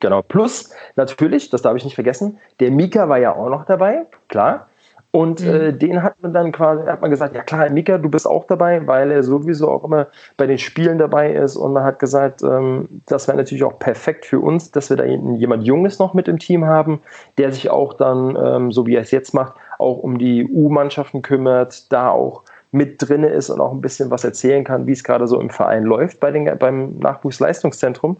Genau. 0.00 0.22
Plus, 0.22 0.70
natürlich, 0.96 1.50
das 1.50 1.62
darf 1.62 1.76
ich 1.76 1.84
nicht 1.84 1.94
vergessen, 1.94 2.38
der 2.60 2.70
Mika 2.70 3.08
war 3.08 3.18
ja 3.18 3.34
auch 3.34 3.50
noch 3.50 3.66
dabei, 3.66 4.06
klar. 4.28 4.68
Und 5.10 5.40
mhm. 5.40 5.54
äh, 5.54 5.72
den 5.72 6.02
hat 6.02 6.14
man 6.20 6.34
dann 6.34 6.52
quasi, 6.52 6.84
hat 6.84 7.00
man 7.00 7.10
gesagt, 7.10 7.34
ja 7.34 7.42
klar, 7.42 7.70
Mika, 7.70 7.96
du 7.98 8.10
bist 8.10 8.26
auch 8.26 8.44
dabei, 8.46 8.86
weil 8.86 9.10
er 9.10 9.22
sowieso 9.22 9.70
auch 9.70 9.84
immer 9.84 10.08
bei 10.36 10.46
den 10.46 10.58
Spielen 10.58 10.98
dabei 10.98 11.32
ist. 11.32 11.56
Und 11.56 11.72
man 11.72 11.84
hat 11.84 11.98
gesagt, 11.98 12.42
ähm, 12.42 12.88
das 13.06 13.26
wäre 13.26 13.38
natürlich 13.38 13.64
auch 13.64 13.78
perfekt 13.78 14.26
für 14.26 14.40
uns, 14.40 14.70
dass 14.72 14.90
wir 14.90 14.96
da 14.96 15.04
jemand 15.04 15.64
Junges 15.64 15.98
noch 15.98 16.12
mit 16.12 16.28
im 16.28 16.38
Team 16.38 16.66
haben, 16.66 17.00
der 17.38 17.50
sich 17.52 17.70
auch 17.70 17.94
dann, 17.94 18.36
ähm, 18.38 18.72
so 18.72 18.86
wie 18.86 18.96
er 18.96 19.02
es 19.02 19.10
jetzt 19.10 19.32
macht, 19.32 19.54
auch 19.78 19.98
um 19.98 20.18
die 20.18 20.46
U-Mannschaften 20.46 21.22
kümmert, 21.22 21.90
da 21.92 22.10
auch 22.10 22.42
mit 22.72 22.96
drin 22.98 23.24
ist 23.24 23.48
und 23.48 23.60
auch 23.60 23.72
ein 23.72 23.80
bisschen 23.80 24.10
was 24.10 24.24
erzählen 24.24 24.64
kann, 24.64 24.86
wie 24.86 24.92
es 24.92 25.02
gerade 25.02 25.26
so 25.26 25.40
im 25.40 25.50
Verein 25.50 25.84
läuft 25.84 26.20
bei 26.20 26.30
den, 26.30 26.58
beim 26.58 26.98
Nachwuchsleistungszentrum. 26.98 28.18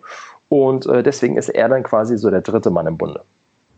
Und 0.49 0.87
äh, 0.87 1.02
deswegen 1.02 1.37
ist 1.37 1.49
er 1.49 1.69
dann 1.69 1.83
quasi 1.83 2.16
so 2.16 2.31
der 2.31 2.40
dritte 2.40 2.71
Mann 2.71 2.87
im 2.87 2.97
Bunde. 2.97 3.23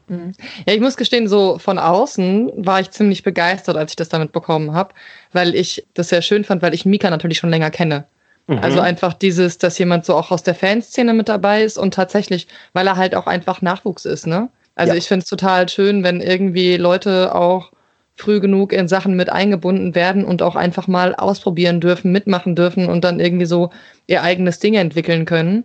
Mhm. 0.09 0.33
Ja, 0.67 0.75
ich 0.75 0.81
muss 0.81 0.97
gestehen, 0.97 1.29
so 1.29 1.59
von 1.59 1.79
außen 1.79 2.53
war 2.57 2.81
ich 2.81 2.91
ziemlich 2.91 3.23
begeistert, 3.23 3.77
als 3.77 3.93
ich 3.93 3.97
das 3.97 4.09
damit 4.09 4.33
bekommen 4.33 4.73
habe, 4.73 4.95
weil 5.33 5.55
ich 5.55 5.87
das 5.95 6.09
sehr 6.09 6.23
schön 6.23 6.45
fand, 6.45 6.63
weil 6.63 6.75
ich 6.75 6.87
Mika 6.87 7.11
natürlich 7.11 7.39
schon 7.39 7.51
länger 7.51 7.71
kenne. 7.71 8.07
Mhm. 8.47 8.59
Also 8.59 8.81
einfach 8.81 9.13
dieses, 9.13 9.59
dass 9.59 9.79
jemand 9.79 10.05
so 10.05 10.15
auch 10.15 10.31
aus 10.31 10.43
der 10.43 10.55
Fanszene 10.55 11.15
mit 11.15 11.29
dabei 11.29 11.63
ist 11.63 11.79
und 11.79 11.95
tatsächlich, 11.95 12.49
weil 12.73 12.87
er 12.87 12.97
halt 12.97 13.15
auch 13.15 13.27
einfach 13.27 13.63
Nachwuchs 13.63 14.05
ist, 14.05 14.27
ne? 14.27 14.49
Also 14.75 14.93
ja. 14.93 14.99
ich 14.99 15.09
finde 15.09 15.25
es 15.25 15.29
total 15.29 15.69
schön, 15.69 16.05
wenn 16.05 16.21
irgendwie 16.21 16.77
Leute 16.77 17.35
auch 17.35 17.73
früh 18.15 18.41
genug 18.41 18.73
in 18.73 18.89
Sachen 18.89 19.17
mit 19.17 19.29
eingebunden 19.29 19.95
werden 19.95 20.25
und 20.25 20.43
auch 20.43 20.57
einfach 20.57 20.87
mal 20.87 21.15
ausprobieren 21.15 21.81
dürfen, 21.81 22.13
mitmachen 22.13 22.55
dürfen 22.55 22.89
und 22.89 23.05
dann 23.05 23.21
irgendwie 23.21 23.47
so 23.47 23.71
ihr 24.07 24.23
eigenes 24.23 24.59
Ding 24.61 24.75
entwickeln 24.75 25.25
können. 25.25 25.65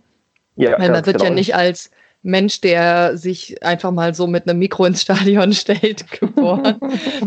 Ja, 0.56 0.78
Weil 0.78 0.90
man 0.90 1.06
wird 1.06 1.18
genau. 1.18 1.24
ja 1.24 1.30
nicht 1.30 1.54
als 1.54 1.90
Mensch, 2.24 2.62
der 2.62 3.18
sich 3.18 3.62
einfach 3.62 3.90
mal 3.90 4.14
so 4.14 4.26
mit 4.26 4.48
einem 4.48 4.58
Mikro 4.58 4.86
ins 4.86 5.02
Stadion 5.02 5.52
stellt, 5.52 6.10
geboren. 6.10 6.80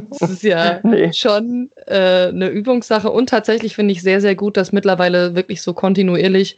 das 0.10 0.30
ist 0.32 0.44
ja 0.44 0.80
nee. 0.84 1.14
schon 1.14 1.70
äh, 1.86 2.28
eine 2.28 2.50
Übungssache. 2.50 3.10
Und 3.12 3.30
tatsächlich 3.30 3.76
finde 3.76 3.92
ich 3.92 4.02
sehr, 4.02 4.20
sehr 4.22 4.36
gut, 4.36 4.58
dass 4.58 4.72
mittlerweile 4.72 5.36
wirklich 5.36 5.62
so 5.62 5.74
kontinuierlich 5.74 6.58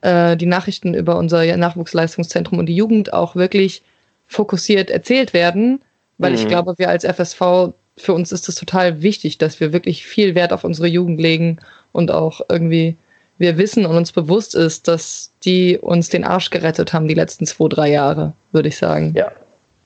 äh, 0.00 0.36
die 0.36 0.46
Nachrichten 0.46 0.92
über 0.92 1.16
unser 1.16 1.56
Nachwuchsleistungszentrum 1.56 2.58
und 2.58 2.66
die 2.66 2.76
Jugend 2.76 3.12
auch 3.12 3.36
wirklich 3.36 3.82
fokussiert 4.26 4.90
erzählt 4.90 5.32
werden. 5.32 5.80
Weil 6.18 6.32
mhm. 6.32 6.38
ich 6.38 6.48
glaube, 6.48 6.74
wir 6.78 6.88
als 6.88 7.04
FSV, 7.04 7.74
für 7.96 8.12
uns 8.12 8.32
ist 8.32 8.48
es 8.48 8.56
total 8.56 9.02
wichtig, 9.02 9.38
dass 9.38 9.60
wir 9.60 9.72
wirklich 9.72 10.04
viel 10.04 10.34
Wert 10.34 10.52
auf 10.52 10.64
unsere 10.64 10.88
Jugend 10.88 11.20
legen 11.20 11.58
und 11.92 12.10
auch 12.10 12.40
irgendwie 12.48 12.96
wir 13.42 13.58
wissen 13.58 13.84
und 13.84 13.96
uns 13.96 14.12
bewusst 14.12 14.54
ist, 14.54 14.88
dass 14.88 15.30
die 15.44 15.76
uns 15.78 16.08
den 16.08 16.24
Arsch 16.24 16.48
gerettet 16.48 16.92
haben 16.94 17.08
die 17.08 17.14
letzten 17.14 17.44
zwei, 17.46 17.68
drei 17.68 17.90
Jahre, 17.90 18.32
würde 18.52 18.68
ich 18.68 18.78
sagen. 18.78 19.12
Ja, 19.14 19.30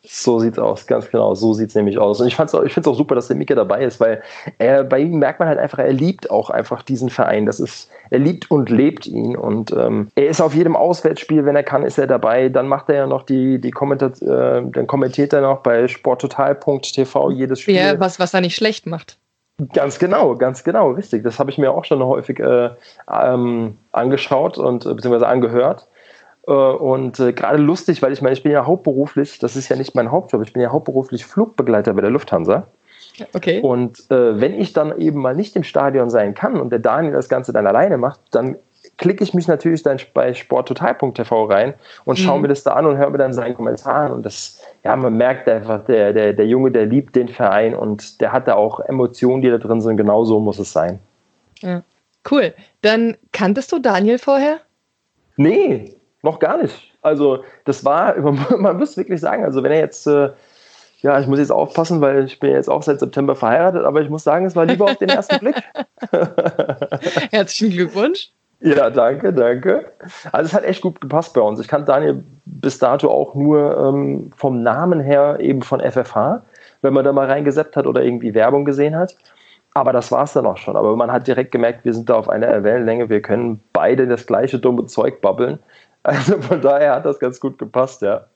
so 0.08 0.38
sieht's 0.38 0.58
aus, 0.58 0.86
ganz 0.86 1.10
genau. 1.10 1.34
So 1.34 1.52
sieht's 1.52 1.74
nämlich 1.74 1.98
aus. 1.98 2.20
Und 2.20 2.28
ich, 2.28 2.36
fand's 2.36 2.54
auch, 2.54 2.62
ich 2.62 2.72
finde 2.72 2.88
es 2.88 2.94
auch 2.94 2.98
super, 2.98 3.16
dass 3.16 3.26
der 3.26 3.36
Mika 3.36 3.54
dabei 3.54 3.82
ist, 3.82 3.98
weil 3.98 4.22
er, 4.58 4.84
bei 4.84 5.00
ihm 5.00 5.18
merkt 5.18 5.40
man 5.40 5.48
halt 5.48 5.58
einfach, 5.58 5.78
er 5.78 5.92
liebt 5.92 6.30
auch 6.30 6.50
einfach 6.50 6.82
diesen 6.82 7.10
Verein. 7.10 7.46
Das 7.46 7.58
ist, 7.58 7.90
er 8.10 8.20
liebt 8.20 8.50
und 8.50 8.70
lebt 8.70 9.06
ihn. 9.06 9.36
Und 9.36 9.72
ähm, 9.72 10.08
er 10.14 10.28
ist 10.28 10.40
auf 10.40 10.54
jedem 10.54 10.76
Auswärtsspiel, 10.76 11.44
wenn 11.44 11.56
er 11.56 11.64
kann, 11.64 11.82
ist 11.82 11.98
er 11.98 12.06
dabei. 12.06 12.48
Dann 12.48 12.68
macht 12.68 12.88
er 12.88 12.94
ja 12.94 13.06
noch 13.06 13.24
die, 13.24 13.60
die 13.60 13.72
Kommentat 13.72 14.22
äh, 14.22 14.62
dann 14.62 14.86
kommentiert 14.86 15.32
er 15.32 15.40
noch 15.40 15.62
bei 15.62 15.88
sporttotal.tv 15.88 17.30
jedes 17.30 17.60
Spiel. 17.60 17.74
Ja, 17.74 17.98
was, 17.98 18.20
was 18.20 18.32
er 18.32 18.42
nicht 18.42 18.54
schlecht 18.54 18.86
macht. 18.86 19.18
Ganz 19.72 19.98
genau, 19.98 20.34
ganz 20.36 20.64
genau, 20.64 20.90
richtig. 20.90 21.24
Das 21.24 21.38
habe 21.38 21.50
ich 21.50 21.56
mir 21.56 21.72
auch 21.72 21.84
schon 21.86 22.02
häufig 22.02 22.38
äh, 22.40 22.70
ähm, 23.10 23.78
angeschaut 23.90 24.58
und 24.58 24.84
äh, 24.84 24.92
beziehungsweise 24.92 25.28
angehört. 25.28 25.88
Äh, 26.46 26.52
und 26.52 27.18
äh, 27.20 27.32
gerade 27.32 27.56
lustig, 27.56 28.02
weil 28.02 28.12
ich 28.12 28.20
meine, 28.20 28.34
ich 28.34 28.42
bin 28.42 28.52
ja 28.52 28.66
hauptberuflich, 28.66 29.38
das 29.38 29.56
ist 29.56 29.70
ja 29.70 29.76
nicht 29.76 29.94
mein 29.94 30.10
Hauptjob, 30.10 30.42
ich 30.42 30.52
bin 30.52 30.62
ja 30.62 30.70
hauptberuflich 30.70 31.24
Flugbegleiter 31.24 31.94
bei 31.94 32.02
der 32.02 32.10
Lufthansa. 32.10 32.66
Okay. 33.34 33.62
Und 33.62 34.10
äh, 34.10 34.38
wenn 34.38 34.60
ich 34.60 34.74
dann 34.74 34.98
eben 34.98 35.22
mal 35.22 35.34
nicht 35.34 35.56
im 35.56 35.64
Stadion 35.64 36.10
sein 36.10 36.34
kann 36.34 36.60
und 36.60 36.68
der 36.68 36.78
Daniel 36.78 37.14
das 37.14 37.30
Ganze 37.30 37.54
dann 37.54 37.66
alleine 37.66 37.96
macht, 37.96 38.20
dann 38.32 38.56
klicke 38.98 39.22
ich 39.22 39.34
mich 39.34 39.46
natürlich 39.46 39.82
dann 39.82 39.98
bei 40.14 40.32
sporttotal.tv 40.32 41.44
rein 41.44 41.74
und 42.04 42.18
schaue 42.18 42.36
mhm. 42.36 42.42
mir 42.42 42.48
das 42.48 42.62
da 42.62 42.72
an 42.72 42.86
und 42.86 42.96
höre 42.96 43.10
mir 43.10 43.18
dann 43.18 43.32
seinen 43.32 43.54
Kommentaren. 43.54 44.12
Und 44.12 44.24
das, 44.24 44.62
ja, 44.84 44.96
man 44.96 45.16
merkt 45.16 45.48
einfach, 45.48 45.84
der, 45.84 46.12
der, 46.12 46.32
der 46.32 46.46
Junge, 46.46 46.70
der 46.70 46.86
liebt 46.86 47.14
den 47.14 47.28
Verein 47.28 47.74
und 47.74 48.20
der 48.20 48.32
hat 48.32 48.48
da 48.48 48.54
auch 48.54 48.80
Emotionen, 48.80 49.42
die 49.42 49.50
da 49.50 49.58
drin 49.58 49.80
sind. 49.80 49.96
Genau 49.96 50.24
so 50.24 50.40
muss 50.40 50.58
es 50.58 50.72
sein. 50.72 50.98
Ja. 51.60 51.82
Cool. 52.28 52.54
Dann 52.82 53.16
kanntest 53.32 53.70
du 53.72 53.78
Daniel 53.78 54.18
vorher? 54.18 54.58
Nee, 55.36 55.94
noch 56.22 56.38
gar 56.38 56.60
nicht. 56.60 56.92
Also, 57.02 57.44
das 57.64 57.84
war, 57.84 58.16
man 58.20 58.78
muss 58.78 58.96
wirklich 58.96 59.20
sagen, 59.20 59.44
also 59.44 59.62
wenn 59.62 59.72
er 59.72 59.80
jetzt. 59.80 60.06
Äh, 60.06 60.30
ja, 61.02 61.20
ich 61.20 61.26
muss 61.26 61.38
jetzt 61.38 61.52
aufpassen, 61.52 62.00
weil 62.00 62.24
ich 62.24 62.40
bin 62.40 62.50
jetzt 62.50 62.70
auch 62.70 62.82
seit 62.82 62.98
September 62.98 63.36
verheiratet, 63.36 63.84
aber 63.84 64.00
ich 64.00 64.08
muss 64.08 64.24
sagen, 64.24 64.46
es 64.46 64.56
war 64.56 64.64
lieber 64.64 64.86
auf 64.86 64.96
den 64.96 65.10
ersten 65.10 65.38
Blick. 65.38 65.54
Herzlichen 67.30 67.70
Glückwunsch. 67.70 68.32
Ja, 68.60 68.88
danke, 68.90 69.32
danke. 69.32 69.92
Also 70.32 70.46
es 70.46 70.54
hat 70.54 70.64
echt 70.64 70.80
gut 70.80 71.00
gepasst 71.00 71.34
bei 71.34 71.40
uns. 71.40 71.60
Ich 71.60 71.68
kannte 71.68 71.86
Daniel 71.86 72.24
bis 72.46 72.78
dato 72.78 73.10
auch 73.10 73.34
nur 73.34 73.76
ähm, 73.76 74.30
vom 74.36 74.62
Namen 74.62 75.00
her 75.00 75.38
eben 75.40 75.62
von 75.62 75.80
FFH, 75.80 76.42
wenn 76.80 76.94
man 76.94 77.04
da 77.04 77.12
mal 77.12 77.26
reingeseppt 77.26 77.76
hat 77.76 77.86
oder 77.86 78.02
irgendwie 78.02 78.34
Werbung 78.34 78.64
gesehen 78.64 78.96
hat. 78.96 79.14
Aber 79.74 79.92
das 79.92 80.10
war 80.10 80.24
es 80.24 80.32
dann 80.32 80.46
auch 80.46 80.56
schon. 80.56 80.74
Aber 80.74 80.96
man 80.96 81.12
hat 81.12 81.26
direkt 81.26 81.52
gemerkt, 81.52 81.84
wir 81.84 81.92
sind 81.92 82.08
da 82.08 82.14
auf 82.14 82.30
einer 82.30 82.64
Wellenlänge, 82.64 83.10
wir 83.10 83.20
können 83.20 83.60
beide 83.74 84.06
das 84.06 84.26
gleiche 84.26 84.58
dumme 84.58 84.86
Zeug 84.86 85.20
babbeln. 85.20 85.58
Also 86.06 86.40
von 86.40 86.60
daher 86.60 86.94
hat 86.94 87.04
das 87.04 87.18
ganz 87.18 87.40
gut 87.40 87.58
gepasst, 87.58 88.00
ja. 88.00 88.26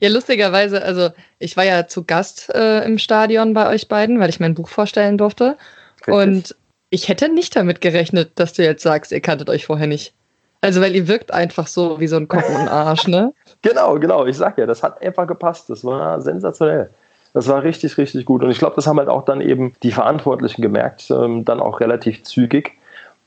Ja, 0.00 0.08
lustigerweise, 0.08 0.82
also 0.82 1.10
ich 1.38 1.58
war 1.58 1.64
ja 1.64 1.86
zu 1.86 2.04
Gast 2.04 2.48
äh, 2.54 2.82
im 2.86 2.96
Stadion 2.96 3.52
bei 3.52 3.68
euch 3.68 3.86
beiden, 3.86 4.18
weil 4.18 4.30
ich 4.30 4.40
mein 4.40 4.54
Buch 4.54 4.68
vorstellen 4.68 5.18
durfte. 5.18 5.58
Richtig. 6.06 6.14
Und 6.14 6.56
ich 6.90 7.08
hätte 7.08 7.28
nicht 7.28 7.54
damit 7.54 7.80
gerechnet, 7.80 8.32
dass 8.36 8.52
du 8.54 8.62
jetzt 8.62 8.82
sagst, 8.82 9.12
ihr 9.12 9.20
kanntet 9.20 9.50
euch 9.50 9.66
vorher 9.66 9.86
nicht. 9.86 10.14
Also, 10.60 10.80
weil 10.80 10.94
ihr 10.94 11.06
wirkt 11.06 11.32
einfach 11.32 11.66
so 11.66 12.00
wie 12.00 12.08
so 12.08 12.16
ein 12.16 12.28
Kopf 12.28 12.48
und 12.48 12.68
Arsch, 12.68 13.06
ne? 13.06 13.32
genau, 13.62 13.98
genau. 13.98 14.26
Ich 14.26 14.36
sag 14.36 14.58
ja, 14.58 14.66
das 14.66 14.82
hat 14.82 15.00
einfach 15.02 15.26
gepasst. 15.26 15.70
Das 15.70 15.84
war 15.84 16.20
sensationell. 16.20 16.90
Das 17.34 17.46
war 17.46 17.62
richtig, 17.62 17.96
richtig 17.98 18.24
gut. 18.24 18.42
Und 18.42 18.50
ich 18.50 18.58
glaube, 18.58 18.74
das 18.76 18.86
haben 18.86 18.98
halt 18.98 19.08
auch 19.08 19.24
dann 19.24 19.40
eben 19.40 19.74
die 19.82 19.92
Verantwortlichen 19.92 20.62
gemerkt, 20.62 21.10
ähm, 21.10 21.44
dann 21.44 21.60
auch 21.60 21.80
relativ 21.80 22.24
zügig. 22.24 22.72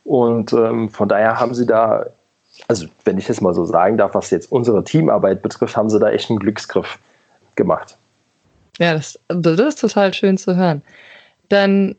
Und 0.04 0.52
ähm, 0.54 0.90
von 0.90 1.08
daher 1.08 1.40
haben 1.40 1.54
sie 1.54 1.66
da, 1.66 2.08
also 2.68 2.88
wenn 3.06 3.18
ich 3.18 3.30
es 3.30 3.40
mal 3.40 3.54
so 3.54 3.66
sagen 3.66 3.98
darf, 3.98 4.16
was 4.16 4.32
jetzt 4.32 4.52
unsere 4.52 4.84
Teamarbeit 4.84 5.42
betrifft, 5.42 5.78
haben 5.78 5.90
sie 5.90 6.00
da 6.00 6.10
echt 6.10 6.30
einen 6.30 6.40
Glücksgriff 6.40 6.98
gemacht. 7.56 7.96
Ja, 8.80 8.94
das, 8.94 9.20
das 9.28 9.60
ist 9.60 9.80
total 9.80 10.14
schön 10.14 10.38
zu 10.38 10.56
hören. 10.56 10.82
Dann 11.50 11.96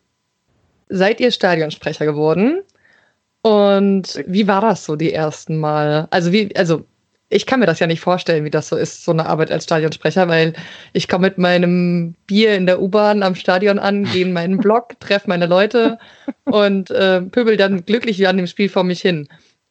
seid 0.92 1.20
ihr 1.20 1.30
Stadionsprecher 1.30 2.04
geworden. 2.04 2.62
Und 3.42 4.22
wie 4.26 4.46
war 4.46 4.60
das 4.60 4.84
so 4.84 4.94
die 4.94 5.12
ersten 5.12 5.58
Mal? 5.58 6.06
Also 6.10 6.32
wie, 6.32 6.54
also 6.54 6.84
ich 7.32 7.46
kann 7.46 7.60
mir 7.60 7.66
das 7.66 7.80
ja 7.80 7.86
nicht 7.86 8.00
vorstellen, 8.00 8.44
wie 8.44 8.50
das 8.50 8.68
so 8.68 8.76
ist, 8.76 9.04
so 9.04 9.10
eine 9.10 9.26
Arbeit 9.26 9.50
als 9.50 9.64
Stadionsprecher, 9.64 10.28
weil 10.28 10.52
ich 10.92 11.08
komme 11.08 11.28
mit 11.28 11.38
meinem 11.38 12.14
Bier 12.26 12.54
in 12.54 12.66
der 12.66 12.80
U-Bahn 12.80 13.22
am 13.22 13.34
Stadion 13.34 13.78
an, 13.78 14.04
gehe 14.12 14.26
in 14.26 14.32
meinen 14.32 14.58
Blog, 14.58 15.00
treffe 15.00 15.28
meine 15.28 15.46
Leute 15.46 15.98
und 16.44 16.90
äh, 16.90 17.22
pöbel 17.22 17.56
dann 17.56 17.84
glücklich 17.84 18.26
an 18.28 18.36
dem 18.36 18.46
Spiel 18.46 18.68
vor 18.68 18.84
mich 18.84 19.00
hin. 19.00 19.28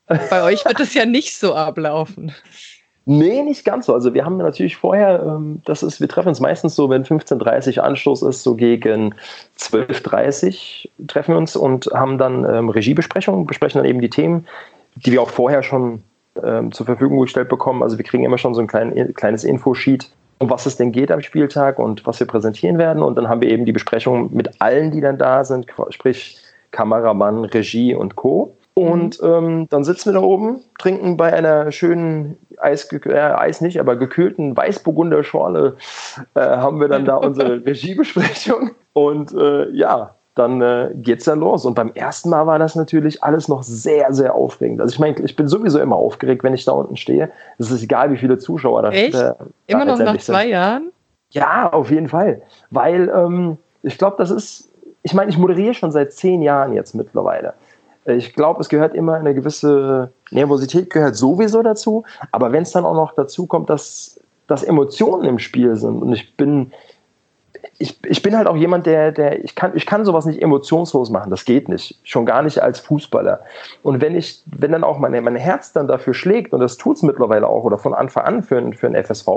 Bei 0.08 0.44
euch 0.44 0.66
wird 0.66 0.80
es 0.80 0.94
ja 0.94 1.06
nicht 1.06 1.38
so 1.38 1.56
ablaufen. 1.56 2.34
Nee, 3.06 3.42
nicht 3.42 3.66
ganz 3.66 3.88
so. 3.88 3.94
Also 3.94 4.14
wir 4.14 4.26
haben 4.26 4.38
natürlich 4.38 4.78
vorher, 4.78 5.24
ähm, 5.26 5.62
das 5.66 5.82
ist, 5.82 6.00
wir 6.00 6.08
treffen 6.08 6.30
uns 6.30 6.40
meistens 6.40 6.76
so, 6.76 6.90
wenn 6.90 7.04
15.30 7.04 7.78
Uhr 7.78 7.84
Anstoß 7.84 8.22
ist, 8.22 8.44
so 8.44 8.56
gegen 8.56 9.16
12.30 9.58 10.86
Uhr 10.86 11.08
treffen 11.08 11.34
wir 11.34 11.38
uns 11.40 11.56
und 11.56 11.88
haben 11.94 12.20
dann 12.20 12.46
ähm, 12.46 12.70
Regiebesprechungen, 12.70 13.48
besprechen 13.48 13.80
dann 13.82 13.90
eben 13.90 14.02
die 14.02 14.10
Themen, 14.10 14.46
die 14.96 15.12
wir 15.12 15.22
auch 15.22 15.32
vorher 15.32 15.64
schon 15.64 16.04
ähm, 16.44 16.72
zur 16.72 16.86
Verfügung 16.86 17.20
gestellt 17.22 17.50
bekommen. 17.50 17.82
Also 17.82 17.98
wir 17.98 18.06
kriegen 18.06 18.24
immer 18.24 18.38
schon 18.38 18.54
so 18.54 18.62
ein 18.62 18.68
klein, 18.68 19.14
kleines 19.16 19.44
Infosheet, 19.44 20.12
um 20.38 20.52
was 20.52 20.68
es 20.68 20.78
denn 20.78 20.92
geht 20.92 21.12
am 21.12 21.22
Spieltag 21.22 21.80
und 21.80 22.06
was 22.06 22.20
wir 22.20 22.28
präsentieren 22.28 22.78
werden. 22.78 23.02
Und 23.02 23.16
dann 23.16 23.28
haben 23.28 23.42
wir 23.42 23.50
eben 23.50 23.66
die 23.66 23.72
Besprechung 23.72 24.30
mit 24.32 24.62
allen, 24.62 24.92
die 24.92 25.02
dann 25.02 25.18
da 25.18 25.44
sind, 25.44 25.66
sprich 25.90 26.38
Kameramann, 26.70 27.46
Regie 27.46 27.96
und 27.96 28.16
Co. 28.16 28.56
Und 28.74 29.22
mhm. 29.22 29.28
ähm, 29.28 29.70
dann 29.70 29.84
sitzen 29.84 30.14
wir 30.14 30.20
da 30.20 30.26
oben, 30.26 30.62
trinken 30.80 31.18
bei 31.18 31.34
einer 31.34 31.72
schönen 31.72 32.38
Eis, 32.58 32.92
äh, 32.92 33.18
Eis 33.18 33.60
nicht, 33.60 33.80
aber 33.80 33.98
gekühlten 33.98 34.56
Weißburgunder 34.56 35.24
Schorle 35.24 35.76
äh, 36.36 36.40
haben 36.40 36.80
wir 36.80 36.88
dann 36.88 37.06
da 37.06 37.16
unsere 37.18 37.66
Regiebesprechung. 37.66 38.72
Und 38.94 39.34
äh, 39.34 39.70
ja, 39.72 40.16
dann 40.36 40.62
äh, 40.62 40.92
geht's 40.96 41.26
dann 41.26 41.42
los. 41.42 41.66
Und 41.66 41.74
beim 41.74 41.92
ersten 41.94 42.30
Mal 42.30 42.48
war 42.48 42.60
das 42.60 42.76
natürlich 42.76 43.22
alles 43.22 43.48
noch 43.50 43.64
sehr, 43.64 44.14
sehr 44.14 44.34
aufregend. 44.34 44.80
Also 44.80 44.94
ich 44.94 45.00
meine, 45.00 45.20
ich 45.20 45.36
bin 45.36 45.48
sowieso 45.48 45.80
immer 45.80 45.98
aufgeregt, 45.98 46.44
wenn 46.44 46.54
ich 46.54 46.64
da 46.64 46.72
unten 46.72 46.96
stehe. 46.96 47.30
Es 47.58 47.70
ist 47.70 47.84
egal, 47.84 48.12
wie 48.12 48.18
viele 48.18 48.38
Zuschauer 48.38 48.84
da 48.84 48.90
Echt? 48.92 49.16
Äh, 49.16 49.34
immer 49.68 49.86
noch 49.86 50.00
nach 50.00 50.18
zwei 50.18 50.44
sind. 50.44 50.52
Jahren? 50.52 50.92
Ja, 51.32 51.70
auf 51.72 51.92
jeden 51.92 52.08
Fall. 52.08 52.42
Weil 52.70 53.10
ähm, 53.10 53.58
ich 53.84 53.98
glaube, 53.98 54.16
das 54.18 54.32
ist, 54.32 54.70
ich 55.04 55.14
meine, 55.14 55.30
ich 55.30 55.38
moderiere 55.38 55.74
schon 55.74 55.92
seit 55.92 56.14
zehn 56.14 56.42
Jahren 56.42 56.74
jetzt 56.74 56.96
mittlerweile. 56.96 57.54
Äh, 58.12 58.16
ich 58.16 58.34
glaube, 58.34 58.62
es 58.62 58.70
gehört 58.70 58.94
immer 58.94 59.16
eine 59.16 59.34
gewisse 59.34 60.12
Nervosität 60.32 60.90
gehört 60.90 61.16
sowieso 61.16 61.62
dazu. 61.62 62.04
Aber 62.32 62.52
wenn 62.52 62.64
es 62.64 62.72
dann 62.72 62.86
auch 62.86 62.96
noch 62.96 63.14
dazu 63.14 63.46
kommt, 63.46 63.70
dass, 63.70 64.20
dass 64.48 64.64
Emotionen 64.64 65.26
im 65.26 65.40
Spiel 65.40 65.76
sind 65.76 66.02
und 66.02 66.14
ich 66.14 66.36
bin, 66.38 66.72
ich, 67.78 68.00
ich 68.06 68.22
bin 68.22 68.38
halt 68.38 68.48
auch 68.48 68.56
jemand, 68.56 68.86
der, 68.86 69.12
der, 69.12 69.44
ich 69.44 69.56
kann, 69.56 69.72
ich 69.76 69.86
kann 69.86 70.06
sowas 70.06 70.26
nicht 70.26 70.42
emotionslos 70.42 71.10
machen. 71.10 71.30
Das 71.30 71.46
geht 71.46 71.70
nicht. 71.70 72.00
Schon 72.04 72.26
gar 72.26 72.42
nicht 72.42 72.60
als 72.62 72.80
Fußballer. 72.80 73.42
Und 73.84 74.02
wenn 74.02 74.16
ich, 74.16 74.42
wenn 74.46 74.72
dann 74.72 74.84
auch 74.84 74.98
mein, 75.00 75.24
mein 75.24 75.36
Herz 75.36 75.74
dann 75.74 75.88
dafür 75.88 76.14
schlägt, 76.14 76.54
und 76.54 76.60
das 76.60 76.78
tut 76.78 76.98
es 76.98 77.04
mittlerweile 77.04 77.48
auch, 77.48 77.64
oder 77.64 77.78
von 77.78 77.94
Anfang 77.94 78.24
an 78.24 78.44
für, 78.44 78.72
für 78.74 78.88
einen 78.88 79.04
FSV, 79.04 79.28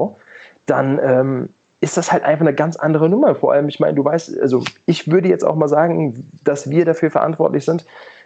dann 0.67 0.99
ähm, 1.03 1.49
ist 1.81 1.99
das 1.99 2.11
halt 2.11 2.25
einfach 2.25 2.47
eine 2.47 2.55
ganz 2.55 2.77
andere 2.77 3.11
Nummer. 3.11 3.35
Vor 3.35 3.53
allem, 3.53 3.69
ich 3.69 3.79
meine, 3.79 3.95
du 3.95 4.05
weißt, 4.05 4.41
also 4.41 4.63
ich 4.87 5.11
würde 5.11 5.29
jetzt 5.29 5.45
auch 5.45 5.55
mal 5.55 5.69
sagen, 5.69 6.31
dass 6.43 6.71
wir 6.71 6.87
dafür 6.87 7.11
verantwortlich 7.11 7.65
sind, 7.67 7.85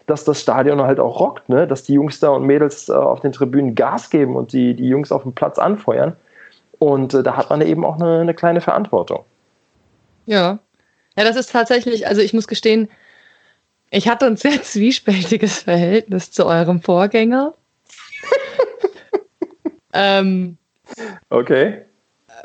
dass 0.09 0.25
das 0.25 0.41
Stadion 0.41 0.81
halt 0.81 0.99
auch 0.99 1.21
rockt, 1.21 1.49
ne? 1.49 1.67
dass 1.67 1.85
die 1.85 1.93
Jungs 1.93 2.19
da 2.19 2.31
und 2.31 2.45
Mädels 2.45 2.89
äh, 2.89 2.93
auf 2.93 3.21
den 3.21 3.33
Tribünen 3.33 3.75
Gas 3.75 4.11
geben 4.11 4.37
und 4.37 4.53
die, 4.53 4.75
die 4.75 4.89
Jungs 4.89 5.13
auf 5.13 5.23
dem 5.23 5.35
Platz 5.35 5.59
anfeuern. 5.59 6.17
Und 6.79 7.13
äh, 7.13 7.23
da 7.23 7.37
hat 7.37 7.51
man 7.51 7.61
eben 7.61 7.85
auch 7.85 8.01
eine, 8.01 8.21
eine 8.21 8.35
kleine 8.35 8.61
Verantwortung. 8.61 9.25
Ja. 10.27 10.59
Ja, 11.17 11.25
das 11.25 11.37
ist 11.37 11.53
tatsächlich, 11.53 12.07
also 12.07 12.23
ich 12.23 12.33
muss 12.33 12.49
gestehen, 12.49 12.89
ich 13.91 14.09
hatte 14.09 14.27
ein 14.27 14.37
sehr 14.37 14.63
zwiespältiges 14.63 15.59
Verhältnis 15.59 16.31
zu 16.31 16.47
eurem 16.47 16.81
Vorgänger. 16.81 17.55
ähm, 19.93 20.57
okay. 21.29 21.83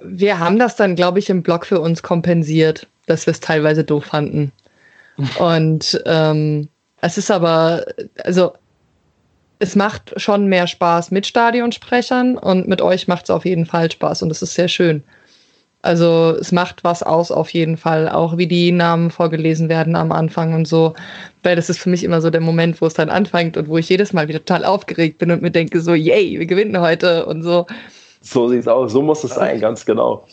Wir 0.02 0.40
haben 0.40 0.60
das 0.60 0.76
dann, 0.76 0.96
glaube 0.96 1.20
ich, 1.20 1.30
im 1.30 1.44
Blog 1.44 1.66
für 1.66 1.80
uns 1.80 2.04
kompensiert, 2.04 2.88
dass 3.06 3.26
wir 3.26 3.32
es 3.32 3.40
teilweise 3.40 3.86
doof 3.86 4.06
fanden. 4.06 4.52
Und 5.40 6.02
ähm, 6.06 6.68
es 7.04 7.18
ist 7.18 7.30
aber, 7.30 7.86
also 8.24 8.54
es 9.60 9.76
macht 9.76 10.14
schon 10.18 10.48
mehr 10.48 10.68
Spaß 10.68 11.12
mit 11.12 11.28
Stadionsprechern 11.28 12.38
und 12.38 12.68
mit 12.68 12.82
euch 12.82 13.08
macht 13.08 13.26
es 13.26 13.30
auf 13.30 13.46
jeden 13.46 13.66
Fall 13.66 13.92
Spaß 13.92 14.24
und 14.24 14.32
es 14.32 14.42
ist 14.42 14.54
sehr 14.54 14.70
schön. 14.70 15.04
Also 15.82 16.38
es 16.40 16.54
macht 16.54 16.86
was 16.86 17.04
aus 17.04 17.30
auf 17.30 17.50
jeden 17.50 17.76
Fall, 17.76 18.08
auch 18.08 18.38
wie 18.38 18.48
die 18.48 18.72
Namen 18.72 19.12
vorgelesen 19.12 19.68
werden 19.68 19.98
am 19.98 20.14
Anfang 20.14 20.54
und 20.54 20.66
so. 20.66 20.94
Weil 21.44 21.58
das 21.58 21.70
ist 21.70 21.80
für 21.80 21.90
mich 21.90 22.06
immer 22.06 22.22
so 22.22 22.30
der 22.30 22.40
Moment, 22.40 22.80
wo 22.80 22.86
es 22.86 22.94
dann 22.94 23.10
anfängt 23.10 23.58
und 23.58 23.68
wo 23.68 23.78
ich 23.78 23.90
jedes 23.90 24.14
Mal 24.14 24.30
wieder 24.30 24.40
total 24.40 24.64
aufgeregt 24.64 25.18
bin 25.18 25.30
und 25.30 25.42
mir 25.42 25.52
denke 25.52 25.82
so, 25.82 25.94
yay, 25.94 26.40
wir 26.40 26.46
gewinnen 26.46 26.80
heute 26.80 27.26
und 27.26 27.44
so. 27.44 27.68
So 28.22 28.48
sieht 28.48 28.62
es 28.62 28.68
aus, 28.70 28.94
so 28.94 29.02
muss 29.02 29.26
es 29.26 29.36
sein, 29.36 29.60
ganz 29.60 29.86
genau. 29.86 30.26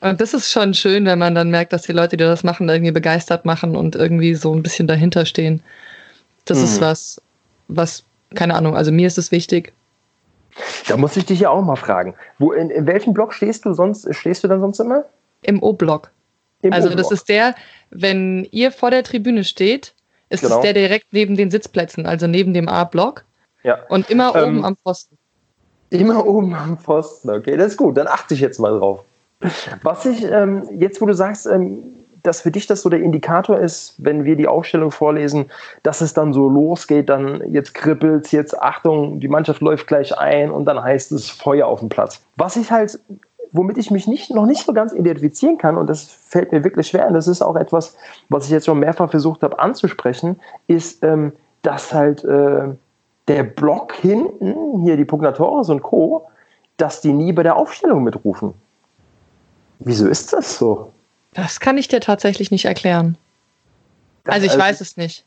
Und 0.00 0.20
das 0.20 0.34
ist 0.34 0.52
schon 0.52 0.74
schön, 0.74 1.06
wenn 1.06 1.18
man 1.18 1.34
dann 1.34 1.50
merkt, 1.50 1.72
dass 1.72 1.82
die 1.82 1.92
Leute, 1.92 2.18
die 2.18 2.24
das 2.24 2.44
machen, 2.44 2.68
irgendwie 2.68 2.92
begeistert 2.92 3.46
machen 3.46 3.76
und 3.76 3.96
irgendwie 3.96 4.34
so 4.34 4.54
ein 4.54 4.62
bisschen 4.62 4.86
dahinter 4.86 5.24
stehen. 5.24 5.62
Das 6.48 6.58
mhm. 6.58 6.64
ist 6.64 6.80
was, 6.80 7.22
was, 7.68 8.04
keine 8.34 8.54
Ahnung, 8.54 8.76
also 8.76 8.90
mir 8.90 9.06
ist 9.06 9.18
es 9.18 9.30
wichtig. 9.30 9.72
Da 10.88 10.96
muss 10.96 11.16
ich 11.16 11.26
dich 11.26 11.40
ja 11.40 11.50
auch 11.50 11.62
mal 11.62 11.76
fragen. 11.76 12.14
Wo, 12.38 12.52
in, 12.52 12.70
in 12.70 12.86
welchem 12.86 13.14
Block 13.14 13.34
stehst 13.34 13.64
du 13.64 13.74
sonst, 13.74 14.12
stehst 14.14 14.42
du 14.42 14.48
dann 14.48 14.60
sonst 14.60 14.80
immer? 14.80 15.04
Im 15.42 15.62
O-Block. 15.62 16.10
Also 16.70 16.88
das 16.88 17.12
ist 17.12 17.28
der, 17.28 17.54
wenn 17.90 18.48
ihr 18.50 18.72
vor 18.72 18.90
der 18.90 19.04
Tribüne 19.04 19.44
steht, 19.44 19.94
ist 20.30 20.42
genau. 20.42 20.56
es 20.56 20.62
der 20.62 20.72
direkt 20.72 21.06
neben 21.12 21.36
den 21.36 21.50
Sitzplätzen, 21.50 22.06
also 22.06 22.26
neben 22.26 22.54
dem 22.54 22.68
A-Block. 22.68 23.24
Ja. 23.62 23.78
Und 23.88 24.10
immer 24.10 24.34
ähm, 24.34 24.44
oben 24.44 24.64
am 24.64 24.76
Pfosten. 24.76 25.16
Immer 25.90 26.26
oben 26.26 26.54
am 26.54 26.78
Pfosten, 26.78 27.30
okay, 27.30 27.56
das 27.56 27.68
ist 27.68 27.76
gut, 27.76 27.96
dann 27.96 28.08
achte 28.08 28.34
ich 28.34 28.40
jetzt 28.40 28.58
mal 28.58 28.76
drauf. 28.78 29.04
Was 29.82 30.04
ich, 30.04 30.24
ähm, 30.24 30.68
jetzt 30.78 31.00
wo 31.00 31.06
du 31.06 31.14
sagst, 31.14 31.46
ähm, 31.46 31.84
dass 32.28 32.42
für 32.42 32.50
dich 32.50 32.66
das 32.66 32.82
so 32.82 32.90
der 32.90 33.00
Indikator 33.00 33.58
ist, 33.58 33.94
wenn 33.98 34.24
wir 34.24 34.36
die 34.36 34.46
Aufstellung 34.46 34.90
vorlesen, 34.90 35.46
dass 35.82 36.00
es 36.00 36.12
dann 36.12 36.32
so 36.32 36.48
losgeht, 36.48 37.08
dann 37.08 37.42
jetzt 37.52 37.74
kribbelt 37.74 38.30
jetzt 38.30 38.60
Achtung, 38.60 39.18
die 39.18 39.28
Mannschaft 39.28 39.62
läuft 39.62 39.86
gleich 39.86 40.16
ein 40.16 40.50
und 40.50 40.66
dann 40.66 40.82
heißt 40.82 41.10
es 41.12 41.30
Feuer 41.30 41.66
auf 41.66 41.80
dem 41.80 41.88
Platz. 41.88 42.22
Was 42.36 42.56
ich 42.56 42.70
halt 42.70 43.00
womit 43.52 43.78
ich 43.78 43.90
mich 43.90 44.06
nicht, 44.06 44.30
noch 44.30 44.44
nicht 44.44 44.66
so 44.66 44.74
ganz 44.74 44.92
identifizieren 44.92 45.56
kann, 45.56 45.78
und 45.78 45.88
das 45.88 46.04
fällt 46.04 46.52
mir 46.52 46.64
wirklich 46.64 46.88
schwer, 46.88 47.08
und 47.08 47.14
das 47.14 47.26
ist 47.26 47.40
auch 47.40 47.56
etwas, 47.56 47.96
was 48.28 48.44
ich 48.44 48.50
jetzt 48.50 48.66
schon 48.66 48.78
mehrfach 48.78 49.10
versucht 49.10 49.42
habe 49.42 49.58
anzusprechen, 49.58 50.38
ist, 50.66 51.02
ähm, 51.02 51.32
dass 51.62 51.94
halt 51.94 52.24
äh, 52.24 52.68
der 53.26 53.42
Block 53.44 53.94
hinten, 53.94 54.82
hier 54.82 54.98
die 54.98 55.06
Pugnatoris 55.06 55.70
und 55.70 55.82
Co., 55.82 56.26
dass 56.76 57.00
die 57.00 57.12
nie 57.12 57.32
bei 57.32 57.42
der 57.42 57.56
Aufstellung 57.56 58.04
mitrufen. 58.04 58.52
Wieso 59.78 60.08
ist 60.08 60.32
das 60.32 60.58
so? 60.58 60.90
Das 61.34 61.60
kann 61.60 61.78
ich 61.78 61.88
dir 61.88 62.00
tatsächlich 62.00 62.50
nicht 62.50 62.64
erklären. 62.64 63.16
Also 64.24 64.46
ich 64.46 64.52
also, 64.52 64.62
weiß 64.62 64.80
es 64.80 64.96
nicht. 64.96 65.24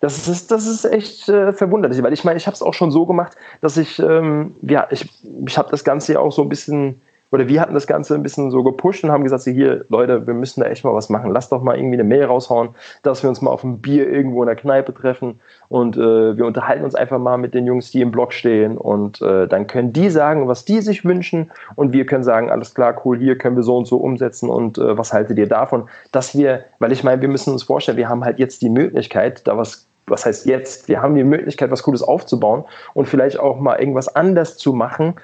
Das 0.00 0.28
ist, 0.28 0.50
das 0.50 0.66
ist 0.66 0.84
echt 0.84 1.28
äh, 1.28 1.52
verwunderlich, 1.52 2.02
weil 2.02 2.12
ich 2.12 2.24
meine, 2.24 2.36
ich 2.36 2.46
habe 2.46 2.54
es 2.54 2.62
auch 2.62 2.74
schon 2.74 2.90
so 2.90 3.06
gemacht, 3.06 3.36
dass 3.60 3.76
ich, 3.76 3.98
ähm, 3.98 4.54
ja, 4.62 4.86
ich, 4.90 5.06
ich 5.46 5.58
habe 5.58 5.70
das 5.70 5.84
Ganze 5.84 6.14
ja 6.14 6.20
auch 6.20 6.32
so 6.32 6.42
ein 6.42 6.48
bisschen 6.48 7.00
oder 7.30 7.48
wir 7.48 7.60
hatten 7.60 7.74
das 7.74 7.86
Ganze 7.86 8.14
ein 8.14 8.22
bisschen 8.22 8.50
so 8.50 8.62
gepusht 8.62 9.02
und 9.02 9.10
haben 9.10 9.24
gesagt, 9.24 9.42
hier, 9.42 9.84
Leute, 9.88 10.26
wir 10.26 10.34
müssen 10.34 10.60
da 10.60 10.66
echt 10.66 10.84
mal 10.84 10.94
was 10.94 11.08
machen. 11.08 11.32
Lass 11.32 11.48
doch 11.48 11.62
mal 11.62 11.76
irgendwie 11.76 11.96
eine 11.96 12.04
Mail 12.04 12.24
raushauen, 12.24 12.70
dass 13.02 13.22
wir 13.22 13.28
uns 13.28 13.42
mal 13.42 13.50
auf 13.50 13.64
ein 13.64 13.80
Bier 13.80 14.08
irgendwo 14.08 14.42
in 14.42 14.46
der 14.46 14.56
Kneipe 14.56 14.94
treffen. 14.94 15.40
Und 15.68 15.96
äh, 15.96 16.36
wir 16.36 16.46
unterhalten 16.46 16.84
uns 16.84 16.94
einfach 16.94 17.18
mal 17.18 17.36
mit 17.36 17.54
den 17.54 17.66
Jungs, 17.66 17.90
die 17.90 18.02
im 18.02 18.12
Blog 18.12 18.32
stehen. 18.32 18.78
Und 18.78 19.20
äh, 19.20 19.48
dann 19.48 19.66
können 19.66 19.92
die 19.92 20.10
sagen, 20.10 20.46
was 20.46 20.64
die 20.64 20.80
sich 20.80 21.04
wünschen. 21.04 21.50
Und 21.74 21.92
wir 21.92 22.06
können 22.06 22.24
sagen, 22.24 22.50
alles 22.50 22.74
klar, 22.74 23.00
cool, 23.04 23.18
hier 23.18 23.36
können 23.36 23.56
wir 23.56 23.64
so 23.64 23.76
und 23.76 23.86
so 23.86 23.96
umsetzen. 23.96 24.48
Und 24.48 24.78
äh, 24.78 24.96
was 24.96 25.12
haltet 25.12 25.36
ihr 25.38 25.48
davon, 25.48 25.88
dass 26.12 26.36
wir, 26.36 26.64
weil 26.78 26.92
ich 26.92 27.02
meine, 27.02 27.20
wir 27.20 27.28
müssen 27.28 27.52
uns 27.52 27.64
vorstellen, 27.64 27.98
wir 27.98 28.08
haben 28.08 28.24
halt 28.24 28.38
jetzt 28.38 28.62
die 28.62 28.70
Möglichkeit, 28.70 29.46
da 29.48 29.56
was 29.56 29.88
was 30.06 30.26
heißt 30.26 30.44
jetzt? 30.44 30.86
Wir 30.86 31.00
haben 31.00 31.14
die 31.14 31.24
Möglichkeit, 31.24 31.70
was 31.70 31.82
Cooles 31.82 32.02
aufzubauen 32.02 32.64
und 32.92 33.08
vielleicht 33.08 33.40
auch 33.40 33.58
mal 33.58 33.78
irgendwas 33.80 34.14
anders 34.14 34.58
zu 34.58 34.74
machen, 34.74 35.14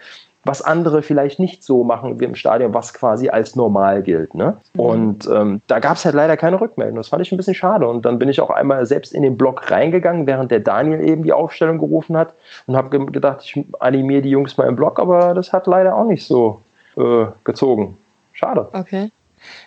was 0.44 0.62
andere 0.62 1.02
vielleicht 1.02 1.38
nicht 1.38 1.62
so 1.62 1.84
machen 1.84 2.18
wie 2.18 2.24
im 2.24 2.34
Stadion, 2.34 2.72
was 2.72 2.94
quasi 2.94 3.28
als 3.28 3.56
normal 3.56 4.02
gilt. 4.02 4.34
Ne? 4.34 4.56
Mhm. 4.72 4.80
Und 4.80 5.28
ähm, 5.28 5.60
da 5.66 5.80
gab 5.80 5.96
es 5.96 6.04
halt 6.04 6.14
leider 6.14 6.36
keine 6.36 6.60
Rückmeldung. 6.60 6.96
Das 6.96 7.08
fand 7.08 7.22
ich 7.22 7.30
ein 7.30 7.36
bisschen 7.36 7.54
schade. 7.54 7.86
Und 7.86 8.06
dann 8.06 8.18
bin 8.18 8.28
ich 8.28 8.40
auch 8.40 8.50
einmal 8.50 8.86
selbst 8.86 9.12
in 9.12 9.22
den 9.22 9.36
Blog 9.36 9.70
reingegangen, 9.70 10.26
während 10.26 10.50
der 10.50 10.60
Daniel 10.60 11.06
eben 11.06 11.24
die 11.24 11.32
Aufstellung 11.32 11.78
gerufen 11.78 12.16
hat 12.16 12.32
und 12.66 12.76
habe 12.76 12.90
ge 12.90 13.04
gedacht, 13.10 13.42
ich 13.44 13.64
animiere 13.80 14.22
die 14.22 14.30
Jungs 14.30 14.56
mal 14.56 14.66
im 14.66 14.76
Blog, 14.76 14.98
aber 14.98 15.34
das 15.34 15.52
hat 15.52 15.66
leider 15.66 15.94
auch 15.94 16.04
nicht 16.04 16.26
so 16.26 16.62
äh, 16.96 17.26
gezogen. 17.44 17.98
Schade. 18.32 18.68
Okay. 18.72 19.10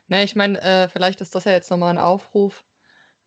Na, 0.07 0.23
ich 0.23 0.35
meine, 0.35 0.59
äh, 0.61 0.87
vielleicht 0.87 1.21
ist 1.21 1.35
das 1.35 1.45
ja 1.45 1.51
jetzt 1.51 1.69
nochmal 1.69 1.91
ein 1.91 2.03
Aufruf 2.03 2.63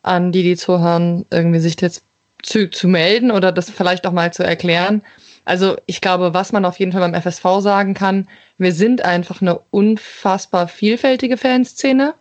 an 0.03 0.33
die, 0.33 0.43
die 0.43 0.57
zuhören, 0.57 1.27
irgendwie 1.31 1.59
sich 1.59 1.81
jetzt 1.81 2.05
zu, 2.43 2.71
zu 2.71 2.89
melden 2.89 3.31
oder 3.31 3.53
das 3.53 3.71
vielleicht 3.71 4.07
auch 4.07 4.13
mal 4.13 4.33
zu 4.33 4.45
erklären 4.45 5.03
also 5.47 5.77
ich 5.87 6.01
glaube, 6.01 6.35
was 6.35 6.53
man 6.53 6.65
auf 6.65 6.79
jeden 6.79 6.93
Fall 6.93 7.09
beim 7.09 7.15
FSV 7.15 7.61
sagen 7.61 7.95
kann, 7.95 8.29
wir 8.59 8.73
sind 8.73 9.05
einfach 9.05 9.41
eine 9.41 9.61
unfassbar 9.71 10.67
vielfältige 10.67 11.37
Fanszene 11.37 12.15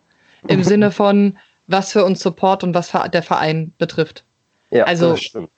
im 0.48 0.63
Sinne 0.63 0.91
von, 0.91 1.38
was 1.67 1.91
für 1.91 2.05
uns 2.05 2.22
Support 2.22 2.63
und 2.63 2.75
was 2.75 2.94
der 3.12 3.24
Verein 3.24 3.74
betrifft. 3.79 4.24
Ja, 4.70 4.86
also, 4.86 5.12
das 5.12 5.22
stimmt. 5.22 5.50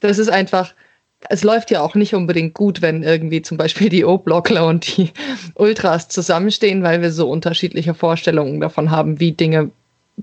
Das 0.00 0.18
ist 0.18 0.28
einfach, 0.28 0.74
es 1.30 1.42
läuft 1.42 1.70
ja 1.70 1.80
auch 1.80 1.94
nicht 1.94 2.14
unbedingt 2.14 2.52
gut, 2.52 2.82
wenn 2.82 3.02
irgendwie 3.02 3.40
zum 3.40 3.56
Beispiel 3.56 3.88
die 3.88 4.04
O-Blockler 4.04 4.66
und 4.66 4.96
die 4.96 5.10
Ultras 5.54 6.08
zusammenstehen, 6.08 6.82
weil 6.82 7.00
wir 7.00 7.10
so 7.10 7.30
unterschiedliche 7.30 7.94
Vorstellungen 7.94 8.60
davon 8.60 8.90
haben, 8.90 9.18
wie 9.18 9.32
Dinge 9.32 9.70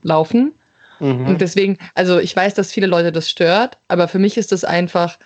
laufen. 0.04 0.54
Mhm. 1.00 1.26
Und 1.26 1.42
deswegen, 1.42 1.80
also 1.96 2.20
ich 2.20 2.36
weiß, 2.36 2.54
dass 2.54 2.72
viele 2.72 2.86
Leute 2.86 3.12
das 3.12 3.28
stört, 3.28 3.80
aber 3.88 4.08
für 4.08 4.20
mich 4.20 4.38
ist 4.38 4.52
das 4.52 4.64
einfach 4.64 5.18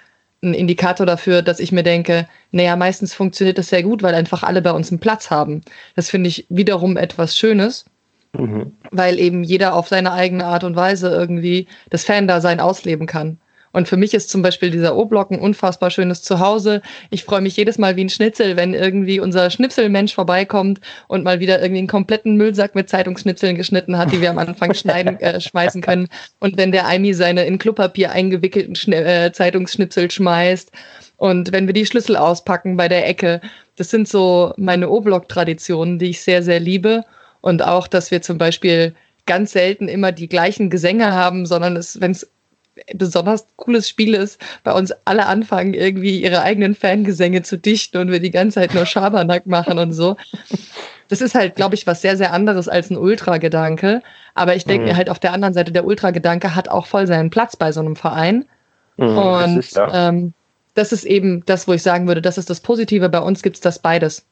ein 0.43 0.53
Indikator 0.53 1.05
dafür, 1.05 1.41
dass 1.41 1.59
ich 1.59 1.71
mir 1.71 1.83
denke, 1.83 2.27
naja, 2.51 2.75
meistens 2.75 3.13
funktioniert 3.13 3.57
das 3.57 3.69
sehr 3.69 3.83
gut, 3.83 4.03
weil 4.03 4.13
einfach 4.13 4.43
alle 4.43 4.61
bei 4.61 4.71
uns 4.71 4.91
einen 4.91 4.99
Platz 4.99 5.29
haben. 5.31 5.61
Das 5.95 6.09
finde 6.09 6.29
ich 6.29 6.45
wiederum 6.49 6.97
etwas 6.97 7.37
Schönes, 7.37 7.85
mhm. 8.33 8.73
weil 8.91 9.19
eben 9.19 9.43
jeder 9.43 9.73
auf 9.75 9.87
seine 9.87 10.11
eigene 10.11 10.45
Art 10.45 10.63
und 10.63 10.75
Weise 10.75 11.09
irgendwie 11.09 11.67
das 11.89 12.03
Fan-Dasein 12.03 12.59
ausleben 12.59 13.07
kann. 13.07 13.39
Und 13.75 13.89
für 13.89 13.97
mich 13.97 14.13
ist 14.13 14.29
zum 14.29 14.41
Beispiel 14.41 14.71
dieser 14.71 14.95
O-Block 14.95 15.31
ein 15.31 15.39
unfassbar 15.41 15.91
schönes 15.91 16.21
Zuhause. 16.21 16.81
Ich 17.09 17.25
freue 17.25 17.41
mich 17.41 17.57
jedes 17.57 17.77
Mal 17.77 17.97
wie 17.97 18.05
ein 18.05 18.09
Schnitzel, 18.09 18.55
wenn 18.55 18.73
irgendwie 18.73 19.19
unser 19.19 19.49
Schnipselmensch 19.49 20.15
vorbeikommt 20.15 20.79
und 21.09 21.25
mal 21.25 21.41
wieder 21.41 21.61
irgendwie 21.61 21.79
einen 21.79 21.89
kompletten 21.89 22.37
Müllsack 22.37 22.73
mit 22.73 22.87
Zeitungsschnitzeln 22.87 23.57
geschnitten 23.57 23.97
hat, 23.97 24.13
die 24.13 24.21
wir 24.21 24.29
am 24.29 24.37
Anfang 24.37 24.73
schneiden, 24.73 25.19
äh, 25.19 25.41
schmeißen 25.41 25.81
können. 25.81 26.07
Und 26.39 26.55
wenn 26.55 26.71
der 26.71 26.87
Aimi 26.87 27.13
seine 27.13 27.45
in 27.45 27.57
Klopapier 27.57 28.13
eingewickelten 28.13 28.77
Schne 28.77 29.03
äh, 29.03 29.33
Zeitungsschnipsel 29.33 30.09
schmeißt. 30.09 30.71
Und 31.17 31.51
wenn 31.51 31.67
wir 31.67 31.73
die 31.73 31.85
Schlüssel 31.85 32.15
auspacken 32.15 32.77
bei 32.77 32.87
der 32.87 33.05
Ecke, 33.05 33.41
das 33.75 33.89
sind 33.89 34.07
so 34.07 34.53
meine 34.55 34.89
O-Block-Traditionen, 34.89 35.99
die 35.99 36.11
ich 36.11 36.21
sehr, 36.21 36.43
sehr 36.43 36.61
liebe. 36.61 37.03
Und 37.41 37.61
auch, 37.61 37.89
dass 37.89 38.09
wir 38.09 38.21
zum 38.21 38.37
Beispiel 38.37 38.95
ganz 39.25 39.51
selten 39.51 39.89
immer 39.89 40.13
die 40.13 40.29
gleichen 40.29 40.69
Gesänge 40.69 41.11
haben, 41.11 41.45
sondern 41.45 41.75
es, 41.75 41.99
wenn 41.99 42.11
es 42.11 42.29
besonders 42.93 43.47
cooles 43.55 43.87
Spiel 43.87 44.13
ist, 44.13 44.39
bei 44.63 44.71
uns 44.73 44.93
alle 45.05 45.25
anfangen, 45.25 45.73
irgendwie 45.73 46.21
ihre 46.21 46.41
eigenen 46.41 46.75
Fangesänge 46.75 47.41
zu 47.41 47.57
dichten 47.57 47.97
und 47.97 48.11
wir 48.11 48.19
die 48.19 48.31
ganze 48.31 48.55
Zeit 48.59 48.73
nur 48.73 48.85
Schabernack 48.85 49.45
machen 49.47 49.79
und 49.79 49.93
so. 49.93 50.17
Das 51.07 51.21
ist 51.21 51.35
halt, 51.35 51.55
glaube 51.55 51.75
ich, 51.75 51.85
was 51.85 52.01
sehr, 52.01 52.17
sehr 52.17 52.33
anderes 52.33 52.67
als 52.67 52.89
ein 52.89 52.97
Ultra-Gedanke. 52.97 54.01
Aber 54.33 54.55
ich 54.55 54.65
denke 54.65 54.83
mhm. 54.83 54.89
mir 54.89 54.97
halt 54.97 55.09
auf 55.09 55.19
der 55.19 55.33
anderen 55.33 55.53
Seite, 55.53 55.71
der 55.71 55.85
Ultra-Gedanke 55.85 56.55
hat 56.55 56.67
auch 56.67 56.87
voll 56.87 57.07
seinen 57.07 57.29
Platz 57.29 57.55
bei 57.55 57.71
so 57.71 57.79
einem 57.79 57.95
Verein. 57.95 58.45
Mhm, 58.97 59.17
und 59.17 59.55
das 59.57 59.65
ist, 59.67 59.75
ja. 59.75 60.09
ähm, 60.09 60.33
das 60.73 60.91
ist 60.91 61.05
eben 61.05 61.45
das, 61.45 61.67
wo 61.67 61.73
ich 61.73 61.83
sagen 61.83 62.07
würde, 62.07 62.21
das 62.21 62.37
ist 62.37 62.49
das 62.49 62.59
Positive. 62.59 63.09
Bei 63.09 63.19
uns 63.19 63.43
gibt 63.43 63.57
es 63.57 63.61
das 63.61 63.79
beides. 63.79 64.25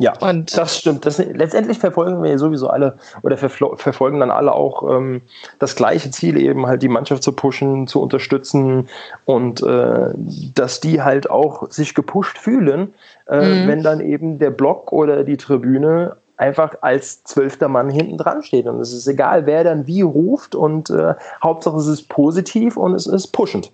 Ja, 0.00 0.12
und 0.20 0.56
das 0.56 0.78
stimmt. 0.78 1.04
Das, 1.06 1.18
letztendlich 1.18 1.80
verfolgen 1.80 2.22
wir 2.22 2.38
sowieso 2.38 2.68
alle 2.68 2.98
oder 3.22 3.36
verfolgen 3.36 4.20
dann 4.20 4.30
alle 4.30 4.52
auch 4.52 4.88
ähm, 4.96 5.22
das 5.58 5.74
gleiche 5.74 6.12
Ziel, 6.12 6.36
eben 6.36 6.66
halt 6.68 6.82
die 6.82 6.88
Mannschaft 6.88 7.24
zu 7.24 7.32
pushen, 7.32 7.88
zu 7.88 8.00
unterstützen 8.00 8.88
und 9.24 9.60
äh, 9.60 10.10
dass 10.54 10.78
die 10.78 11.02
halt 11.02 11.28
auch 11.28 11.68
sich 11.70 11.96
gepusht 11.96 12.38
fühlen, 12.38 12.94
äh, 13.26 13.40
mhm. 13.40 13.68
wenn 13.68 13.82
dann 13.82 14.00
eben 14.00 14.38
der 14.38 14.50
Block 14.50 14.92
oder 14.92 15.24
die 15.24 15.36
Tribüne 15.36 16.16
einfach 16.36 16.76
als 16.82 17.24
zwölfter 17.24 17.66
Mann 17.66 17.90
hinten 17.90 18.18
dran 18.18 18.44
steht. 18.44 18.66
Und 18.66 18.78
es 18.78 18.92
ist 18.92 19.08
egal, 19.08 19.46
wer 19.46 19.64
dann 19.64 19.88
wie 19.88 20.02
ruft 20.02 20.54
und 20.54 20.90
äh, 20.90 21.14
Hauptsache 21.42 21.76
es 21.76 21.88
ist 21.88 22.08
positiv 22.08 22.76
und 22.76 22.94
es 22.94 23.08
ist 23.08 23.28
pushend. 23.28 23.72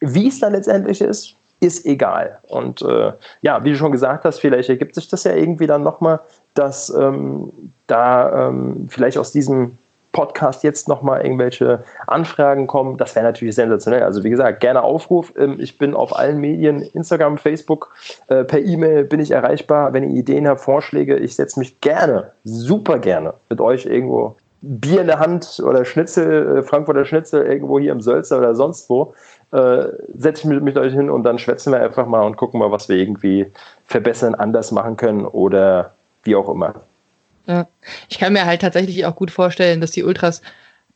Wie 0.00 0.28
es 0.28 0.38
dann 0.38 0.52
letztendlich 0.52 1.00
ist, 1.00 1.36
ist 1.62 1.86
egal. 1.86 2.40
Und 2.48 2.82
äh, 2.82 3.12
ja, 3.42 3.62
wie 3.62 3.70
du 3.70 3.76
schon 3.76 3.92
gesagt 3.92 4.24
hast, 4.24 4.40
vielleicht 4.40 4.68
ergibt 4.68 4.96
sich 4.96 5.08
das 5.08 5.22
ja 5.22 5.32
irgendwie 5.34 5.68
dann 5.68 5.84
nochmal, 5.84 6.20
dass 6.54 6.90
ähm, 6.90 7.52
da 7.86 8.48
ähm, 8.48 8.88
vielleicht 8.90 9.16
aus 9.16 9.30
diesem 9.30 9.78
Podcast 10.10 10.64
jetzt 10.64 10.88
nochmal 10.88 11.22
irgendwelche 11.22 11.84
Anfragen 12.08 12.66
kommen. 12.66 12.98
Das 12.98 13.14
wäre 13.14 13.24
natürlich 13.24 13.54
sensationell. 13.54 14.02
Also 14.02 14.24
wie 14.24 14.30
gesagt, 14.30 14.58
gerne 14.60 14.82
Aufruf. 14.82 15.32
Ähm, 15.38 15.56
ich 15.60 15.78
bin 15.78 15.94
auf 15.94 16.14
allen 16.16 16.38
Medien, 16.38 16.82
Instagram, 16.82 17.38
Facebook, 17.38 17.94
äh, 18.26 18.42
per 18.42 18.58
E-Mail 18.58 19.04
bin 19.04 19.20
ich 19.20 19.30
erreichbar. 19.30 19.92
Wenn 19.92 20.02
ihr 20.02 20.18
Ideen 20.18 20.48
habt, 20.48 20.60
Vorschläge, 20.60 21.16
ich 21.16 21.36
setze 21.36 21.60
mich 21.60 21.80
gerne, 21.80 22.32
super 22.42 22.98
gerne 22.98 23.34
mit 23.48 23.60
euch 23.60 23.86
irgendwo 23.86 24.34
Bier 24.62 25.00
in 25.00 25.06
der 25.06 25.20
Hand 25.20 25.62
oder 25.64 25.84
Schnitzel, 25.84 26.58
äh, 26.58 26.62
Frankfurter 26.64 27.04
Schnitzel 27.04 27.46
irgendwo 27.46 27.78
hier 27.78 27.92
im 27.92 28.00
Sölzer 28.00 28.38
oder 28.38 28.54
sonst 28.56 28.90
wo 28.90 29.14
äh, 29.52 29.84
setze 30.16 30.42
ich 30.42 30.44
mich 30.46 30.60
mit 30.60 30.78
euch 30.78 30.92
hin 30.92 31.10
und 31.10 31.24
dann 31.24 31.38
schwätzen 31.38 31.72
wir 31.72 31.80
einfach 31.82 32.06
mal 32.06 32.22
und 32.22 32.36
gucken 32.36 32.58
mal, 32.58 32.70
was 32.70 32.88
wir 32.88 32.96
irgendwie 32.96 33.46
verbessern, 33.84 34.34
anders 34.34 34.72
machen 34.72 34.96
können 34.96 35.26
oder 35.26 35.94
wie 36.24 36.34
auch 36.34 36.48
immer. 36.48 36.74
Ja, 37.46 37.66
ich 38.08 38.18
kann 38.18 38.32
mir 38.32 38.46
halt 38.46 38.62
tatsächlich 38.62 39.04
auch 39.04 39.16
gut 39.16 39.30
vorstellen, 39.30 39.80
dass 39.80 39.90
die 39.90 40.04
Ultras 40.04 40.42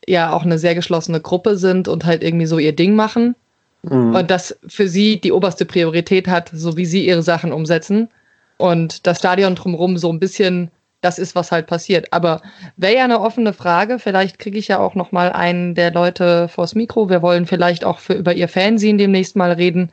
ja 0.07 0.33
auch 0.33 0.45
eine 0.45 0.59
sehr 0.59 0.75
geschlossene 0.75 1.21
Gruppe 1.21 1.57
sind 1.57 1.89
und 1.89 2.05
halt 2.05 2.23
irgendwie 2.23 2.47
so 2.47 2.59
ihr 2.59 2.75
Ding 2.75 2.95
machen. 2.95 3.35
Mhm. 3.83 4.15
Und 4.15 4.31
das 4.31 4.57
für 4.67 4.89
sie 4.89 5.21
die 5.21 5.33
oberste 5.33 5.65
Priorität 5.65 6.29
hat, 6.29 6.51
so 6.53 6.77
wie 6.77 6.87
sie 6.87 7.07
ihre 7.07 7.23
Sachen 7.23 7.53
umsetzen. 7.53 8.09
Und 8.57 9.07
das 9.07 9.19
Stadion 9.19 9.55
drumherum 9.55 9.99
so 9.99 10.11
ein 10.11 10.21
bisschen 10.21 10.71
das 11.07 11.19
ist, 11.21 11.37
was 11.37 11.53
halt 11.53 11.69
passiert. 11.69 12.13
Aber 12.13 12.43
wäre 12.77 12.97
ja 12.97 13.05
eine 13.05 13.21
offene 13.21 13.53
Frage. 13.53 13.99
Vielleicht 14.01 14.41
kriege 14.41 14.59
ich 14.59 14.67
ja 14.69 14.81
auch 14.81 14.97
noch 14.97 15.13
mal 15.13 15.31
einen 15.33 15.75
der 15.75 15.93
Leute 15.93 16.49
vors 16.49 16.75
Mikro. 16.75 17.09
Wir 17.09 17.23
wollen 17.23 17.47
vielleicht 17.47 17.85
auch 17.85 18.01
für, 18.01 18.15
über 18.15 18.35
ihr 18.35 18.49
Fernsehen 18.49 18.99
demnächst 18.99 19.37
mal 19.37 19.53
reden. 19.53 19.93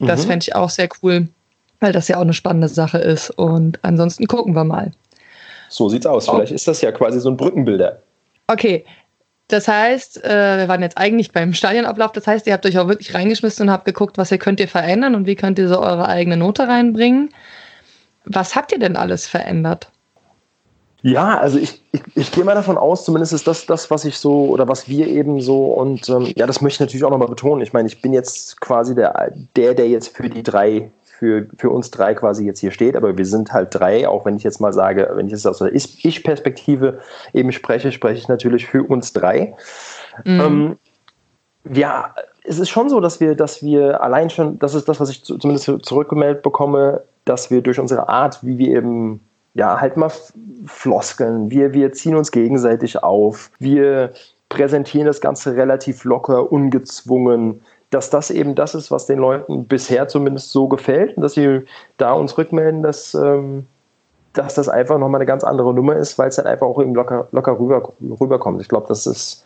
Das 0.00 0.24
mhm. 0.24 0.30
fände 0.30 0.42
ich 0.42 0.56
auch 0.56 0.70
sehr 0.70 0.88
cool, 1.02 1.28
weil 1.78 1.92
das 1.92 2.08
ja 2.08 2.16
auch 2.16 2.22
eine 2.22 2.32
spannende 2.32 2.68
Sache 2.68 2.98
ist. 2.98 3.30
Und 3.30 3.78
ansonsten 3.82 4.26
gucken 4.26 4.54
wir 4.56 4.64
mal. 4.64 4.90
So 5.68 5.88
sieht's 5.88 6.06
aus. 6.06 6.28
Vielleicht 6.28 6.52
ist 6.52 6.66
das 6.66 6.80
ja 6.80 6.90
quasi 6.90 7.20
so 7.20 7.30
ein 7.30 7.36
Brückenbilder. 7.36 8.02
Okay. 8.48 8.84
Das 9.48 9.68
heißt, 9.68 10.24
äh, 10.24 10.58
wir 10.58 10.68
waren 10.68 10.82
jetzt 10.82 10.98
eigentlich 10.98 11.30
beim 11.30 11.54
Stadionablauf. 11.54 12.10
Das 12.12 12.26
heißt, 12.26 12.46
ihr 12.48 12.54
habt 12.54 12.66
euch 12.66 12.78
auch 12.78 12.88
wirklich 12.88 13.14
reingeschmissen 13.14 13.68
und 13.68 13.72
habt 13.72 13.84
geguckt, 13.84 14.18
was 14.18 14.32
ihr 14.32 14.38
könnt 14.38 14.58
ihr 14.58 14.68
verändern 14.68 15.14
und 15.14 15.26
wie 15.26 15.36
könnt 15.36 15.58
ihr 15.60 15.68
so 15.68 15.78
eure 15.80 16.08
eigene 16.08 16.36
Note 16.36 16.66
reinbringen. 16.66 17.28
Was 18.24 18.56
habt 18.56 18.72
ihr 18.72 18.78
denn 18.80 18.96
alles 18.96 19.28
verändert? 19.28 19.90
Ja, 21.06 21.36
also 21.36 21.58
ich, 21.58 21.82
ich, 21.92 22.00
ich 22.14 22.32
gehe 22.32 22.44
mal 22.44 22.54
davon 22.54 22.78
aus, 22.78 23.04
zumindest 23.04 23.34
ist 23.34 23.46
das 23.46 23.66
das, 23.66 23.90
was 23.90 24.06
ich 24.06 24.16
so 24.16 24.46
oder 24.46 24.68
was 24.68 24.88
wir 24.88 25.06
eben 25.06 25.42
so 25.42 25.66
und 25.66 26.08
ähm, 26.08 26.32
ja, 26.34 26.46
das 26.46 26.62
möchte 26.62 26.76
ich 26.76 26.80
natürlich 26.80 27.04
auch 27.04 27.10
nochmal 27.10 27.28
betonen. 27.28 27.60
Ich 27.60 27.74
meine, 27.74 27.86
ich 27.86 28.00
bin 28.00 28.14
jetzt 28.14 28.58
quasi 28.62 28.94
der, 28.94 29.30
der, 29.54 29.74
der 29.74 29.86
jetzt 29.86 30.16
für 30.16 30.30
die 30.30 30.42
drei, 30.42 30.90
für, 31.02 31.46
für 31.58 31.68
uns 31.68 31.90
drei 31.90 32.14
quasi 32.14 32.46
jetzt 32.46 32.60
hier 32.60 32.70
steht, 32.70 32.96
aber 32.96 33.18
wir 33.18 33.26
sind 33.26 33.52
halt 33.52 33.68
drei, 33.74 34.08
auch 34.08 34.24
wenn 34.24 34.38
ich 34.38 34.44
jetzt 34.44 34.62
mal 34.62 34.72
sage, 34.72 35.10
wenn 35.12 35.26
ich 35.26 35.32
jetzt 35.32 35.46
aus 35.46 35.58
der 35.58 35.74
Ich-Perspektive 35.74 37.00
eben 37.34 37.52
spreche, 37.52 37.92
spreche 37.92 38.16
ich 38.16 38.28
natürlich 38.28 38.64
für 38.64 38.82
uns 38.82 39.12
drei. 39.12 39.54
Mhm. 40.24 40.40
Ähm, 40.40 40.76
ja, 41.70 42.14
es 42.44 42.58
ist 42.58 42.70
schon 42.70 42.88
so, 42.88 43.00
dass 43.00 43.20
wir, 43.20 43.34
dass 43.34 43.62
wir 43.62 44.02
allein 44.02 44.30
schon, 44.30 44.58
das 44.58 44.74
ist 44.74 44.88
das, 44.88 45.00
was 45.00 45.10
ich 45.10 45.22
zumindest 45.22 45.70
zurückgemeldet 45.84 46.42
bekomme, 46.42 47.02
dass 47.26 47.50
wir 47.50 47.60
durch 47.60 47.78
unsere 47.78 48.08
Art, 48.08 48.38
wie 48.42 48.56
wir 48.56 48.78
eben 48.78 49.20
ja, 49.54 49.80
halt 49.80 49.96
mal 49.96 50.10
Floskeln. 50.66 51.50
Wir, 51.50 51.72
wir 51.72 51.92
ziehen 51.92 52.16
uns 52.16 52.32
gegenseitig 52.32 53.02
auf. 53.02 53.50
Wir 53.58 54.12
präsentieren 54.48 55.06
das 55.06 55.20
Ganze 55.20 55.56
relativ 55.56 56.04
locker, 56.04 56.50
ungezwungen. 56.50 57.62
Dass 57.90 58.10
das 58.10 58.30
eben 58.30 58.56
das 58.56 58.74
ist, 58.74 58.90
was 58.90 59.06
den 59.06 59.20
Leuten 59.20 59.66
bisher 59.66 60.08
zumindest 60.08 60.50
so 60.50 60.66
gefällt 60.66 61.16
und 61.16 61.22
dass 61.22 61.34
sie 61.34 61.64
da 61.96 62.12
uns 62.12 62.36
rückmelden, 62.36 62.82
dass, 62.82 63.14
ähm, 63.14 63.66
dass 64.32 64.54
das 64.54 64.68
einfach 64.68 64.98
nochmal 64.98 65.20
eine 65.20 65.26
ganz 65.26 65.44
andere 65.44 65.72
Nummer 65.72 65.94
ist, 65.94 66.18
weil 66.18 66.28
es 66.28 66.38
halt 66.38 66.48
einfach 66.48 66.66
auch 66.66 66.80
eben 66.82 66.94
locker, 66.94 67.28
locker 67.30 67.56
rüber, 67.56 67.92
rüberkommt. 68.20 68.60
Ich 68.60 68.68
glaube, 68.68 68.88
das 68.88 69.06
ist 69.06 69.44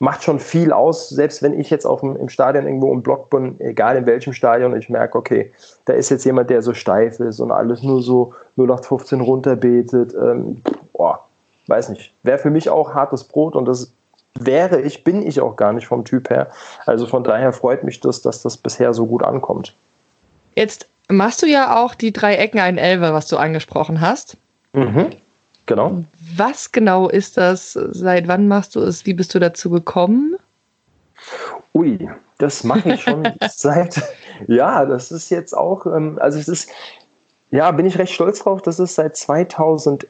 macht 0.00 0.24
schon 0.24 0.40
viel 0.40 0.72
aus, 0.72 1.10
selbst 1.10 1.42
wenn 1.42 1.58
ich 1.58 1.68
jetzt 1.68 1.84
auf 1.84 2.00
dem, 2.00 2.16
im 2.16 2.30
Stadion 2.30 2.66
irgendwo 2.66 2.90
im 2.92 3.02
Block 3.02 3.28
bin, 3.28 3.60
egal 3.60 3.96
in 3.96 4.06
welchem 4.06 4.32
Stadion, 4.32 4.74
ich 4.76 4.88
merke, 4.88 5.16
okay, 5.16 5.52
da 5.84 5.92
ist 5.92 6.08
jetzt 6.08 6.24
jemand, 6.24 6.48
der 6.48 6.62
so 6.62 6.72
steif 6.72 7.20
ist 7.20 7.38
und 7.38 7.52
alles 7.52 7.82
nur 7.82 8.02
so 8.02 8.32
0815 8.56 9.20
runterbetet. 9.20 10.14
Ähm, 10.14 10.62
boah, 10.94 11.22
weiß 11.66 11.90
nicht. 11.90 12.14
Wäre 12.22 12.38
für 12.38 12.50
mich 12.50 12.70
auch 12.70 12.94
hartes 12.94 13.24
Brot 13.24 13.54
und 13.54 13.66
das 13.66 13.92
wäre 14.34 14.80
ich, 14.80 15.04
bin 15.04 15.26
ich 15.26 15.38
auch 15.38 15.56
gar 15.56 15.74
nicht 15.74 15.86
vom 15.86 16.04
Typ 16.06 16.30
her. 16.30 16.48
Also 16.86 17.06
von 17.06 17.22
daher 17.22 17.52
freut 17.52 17.84
mich 17.84 18.00
das, 18.00 18.22
dass 18.22 18.40
das 18.40 18.56
bisher 18.56 18.94
so 18.94 19.06
gut 19.06 19.22
ankommt. 19.22 19.76
Jetzt 20.56 20.88
machst 21.08 21.42
du 21.42 21.46
ja 21.46 21.76
auch 21.76 21.94
die 21.94 22.12
drei 22.12 22.36
Ecken 22.36 22.58
ein 22.58 22.78
Elfer, 22.78 23.12
was 23.12 23.28
du 23.28 23.36
angesprochen 23.36 24.00
hast. 24.00 24.38
Mhm. 24.72 25.10
Genau. 25.70 26.02
Was 26.34 26.72
genau 26.72 27.08
ist 27.08 27.36
das? 27.36 27.74
Seit 27.74 28.26
wann 28.26 28.48
machst 28.48 28.74
du 28.74 28.80
es? 28.80 29.06
Wie 29.06 29.14
bist 29.14 29.32
du 29.36 29.38
dazu 29.38 29.70
gekommen? 29.70 30.34
Ui, 31.74 32.10
das 32.38 32.64
mache 32.64 32.94
ich 32.94 33.02
schon 33.02 33.22
seit, 33.48 34.02
ja, 34.48 34.84
das 34.84 35.12
ist 35.12 35.30
jetzt 35.30 35.56
auch, 35.56 35.86
ähm, 35.86 36.18
also 36.20 36.40
es 36.40 36.48
ist, 36.48 36.70
ja, 37.52 37.70
bin 37.70 37.86
ich 37.86 37.98
recht 37.98 38.12
stolz 38.12 38.40
drauf, 38.40 38.62
das 38.62 38.80
ist 38.80 38.96
seit 38.96 39.16
2009 39.16 40.08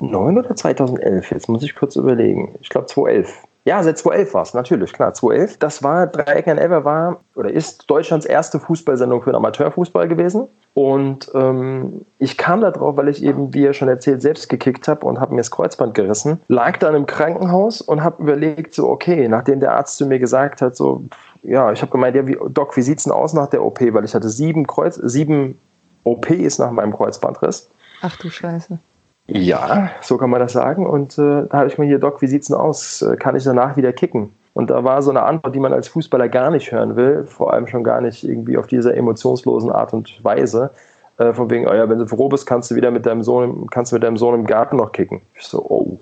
oder 0.00 0.56
2011, 0.56 1.30
jetzt 1.30 1.48
muss 1.48 1.62
ich 1.62 1.76
kurz 1.76 1.94
überlegen, 1.94 2.56
ich 2.60 2.68
glaube 2.68 2.88
2011. 2.88 3.40
Ja, 3.64 3.80
seit 3.82 3.96
2011 3.96 4.34
war 4.34 4.42
es, 4.42 4.54
natürlich, 4.54 4.92
klar, 4.92 5.14
2011. 5.14 5.58
Das 5.58 5.82
war, 5.84 6.08
Dreieck 6.08 6.48
an 6.48 6.58
Elfer 6.58 6.84
war 6.84 7.20
oder 7.36 7.52
ist 7.52 7.88
Deutschlands 7.88 8.26
erste 8.26 8.58
Fußballsendung 8.58 9.22
für 9.22 9.30
den 9.30 9.36
Amateurfußball 9.36 10.08
gewesen. 10.08 10.48
Und 10.74 11.30
ähm, 11.34 12.04
ich 12.18 12.36
kam 12.38 12.60
da 12.60 12.72
drauf, 12.72 12.96
weil 12.96 13.08
ich 13.08 13.22
eben, 13.22 13.54
wie 13.54 13.62
ihr 13.62 13.72
schon 13.72 13.88
erzählt, 13.88 14.20
selbst 14.20 14.48
gekickt 14.48 14.88
habe 14.88 15.06
und 15.06 15.20
habe 15.20 15.34
mir 15.34 15.40
das 15.40 15.50
Kreuzband 15.50 15.94
gerissen. 15.94 16.40
Lag 16.48 16.78
dann 16.78 16.96
im 16.96 17.06
Krankenhaus 17.06 17.80
und 17.80 18.02
habe 18.02 18.22
überlegt, 18.22 18.74
so, 18.74 18.88
okay, 18.88 19.28
nachdem 19.28 19.60
der 19.60 19.72
Arzt 19.72 19.96
zu 19.96 20.06
mir 20.06 20.18
gesagt 20.18 20.60
hat, 20.60 20.74
so, 20.74 21.04
ja, 21.42 21.70
ich 21.70 21.82
habe 21.82 21.92
gemeint, 21.92 22.16
ja, 22.16 22.26
wie, 22.26 22.38
Doc, 22.48 22.76
wie 22.76 22.82
sieht's 22.82 23.04
denn 23.04 23.12
aus 23.12 23.32
nach 23.32 23.48
der 23.48 23.62
OP? 23.62 23.80
Weil 23.80 24.04
ich 24.04 24.14
hatte 24.14 24.28
sieben 24.28 24.66
Kreuz, 24.66 24.96
sieben 24.96 25.58
OPs 26.04 26.58
nach 26.58 26.70
meinem 26.72 26.92
Kreuzbandriss. 26.92 27.70
Ach 28.00 28.16
du 28.16 28.28
Scheiße. 28.28 28.78
Ja, 29.26 29.90
so 30.00 30.18
kann 30.18 30.30
man 30.30 30.40
das 30.40 30.52
sagen. 30.52 30.86
Und 30.86 31.16
äh, 31.18 31.46
da 31.48 31.58
habe 31.58 31.68
ich 31.68 31.78
mir 31.78 31.86
hier, 31.86 31.98
Doc, 31.98 32.22
wie 32.22 32.26
sieht's 32.26 32.48
denn 32.48 32.56
aus? 32.56 33.02
Äh, 33.02 33.16
kann 33.16 33.36
ich 33.36 33.44
danach 33.44 33.76
wieder 33.76 33.92
kicken? 33.92 34.34
Und 34.54 34.70
da 34.70 34.84
war 34.84 35.00
so 35.00 35.10
eine 35.10 35.22
Antwort, 35.22 35.54
die 35.54 35.60
man 35.60 35.72
als 35.72 35.88
Fußballer 35.88 36.28
gar 36.28 36.50
nicht 36.50 36.72
hören 36.72 36.96
will, 36.96 37.24
vor 37.24 37.52
allem 37.52 37.66
schon 37.66 37.84
gar 37.84 38.00
nicht 38.00 38.24
irgendwie 38.24 38.58
auf 38.58 38.66
diese 38.66 38.94
emotionslosen 38.94 39.70
Art 39.70 39.94
und 39.94 40.22
Weise. 40.22 40.70
Äh, 41.18 41.32
von 41.32 41.50
wegen, 41.50 41.66
oh 41.68 41.72
ja, 41.72 41.88
wenn 41.88 41.98
du 41.98 42.06
froh 42.06 42.28
bist, 42.28 42.46
kannst 42.46 42.70
du 42.70 42.74
wieder 42.74 42.90
mit 42.90 43.06
deinem 43.06 43.22
Sohn, 43.22 43.68
kannst 43.70 43.92
du 43.92 43.96
mit 43.96 44.02
deinem 44.02 44.16
Sohn 44.16 44.34
im 44.34 44.46
Garten 44.46 44.76
noch 44.76 44.92
kicken. 44.92 45.22
Ich 45.38 45.44
so, 45.44 45.64
oh, 45.68 45.98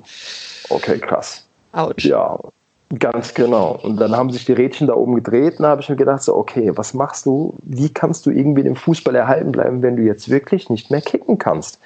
okay, 0.71 0.99
krass. 0.99 1.47
Autsch. 1.73 2.07
Ja, 2.07 2.39
ganz 2.99 3.35
genau. 3.35 3.79
Und 3.83 4.01
dann 4.01 4.17
haben 4.17 4.31
sich 4.31 4.45
die 4.45 4.53
Rädchen 4.53 4.87
da 4.87 4.95
oben 4.95 5.15
gedreht 5.15 5.59
und 5.59 5.65
da 5.65 5.69
habe 5.69 5.83
ich 5.83 5.89
mir 5.89 5.97
gedacht, 5.97 6.23
so, 6.23 6.35
okay, 6.35 6.73
was 6.75 6.95
machst 6.95 7.27
du? 7.27 7.55
Wie 7.63 7.93
kannst 7.93 8.27
du 8.27 8.31
irgendwie 8.31 8.63
dem 8.63 8.77
Fußball 8.77 9.15
erhalten 9.15 9.53
bleiben, 9.53 9.83
wenn 9.83 9.97
du 9.97 10.03
jetzt 10.03 10.29
wirklich 10.31 10.71
nicht 10.71 10.91
mehr 10.91 11.01
kicken 11.01 11.39
kannst? 11.39 11.79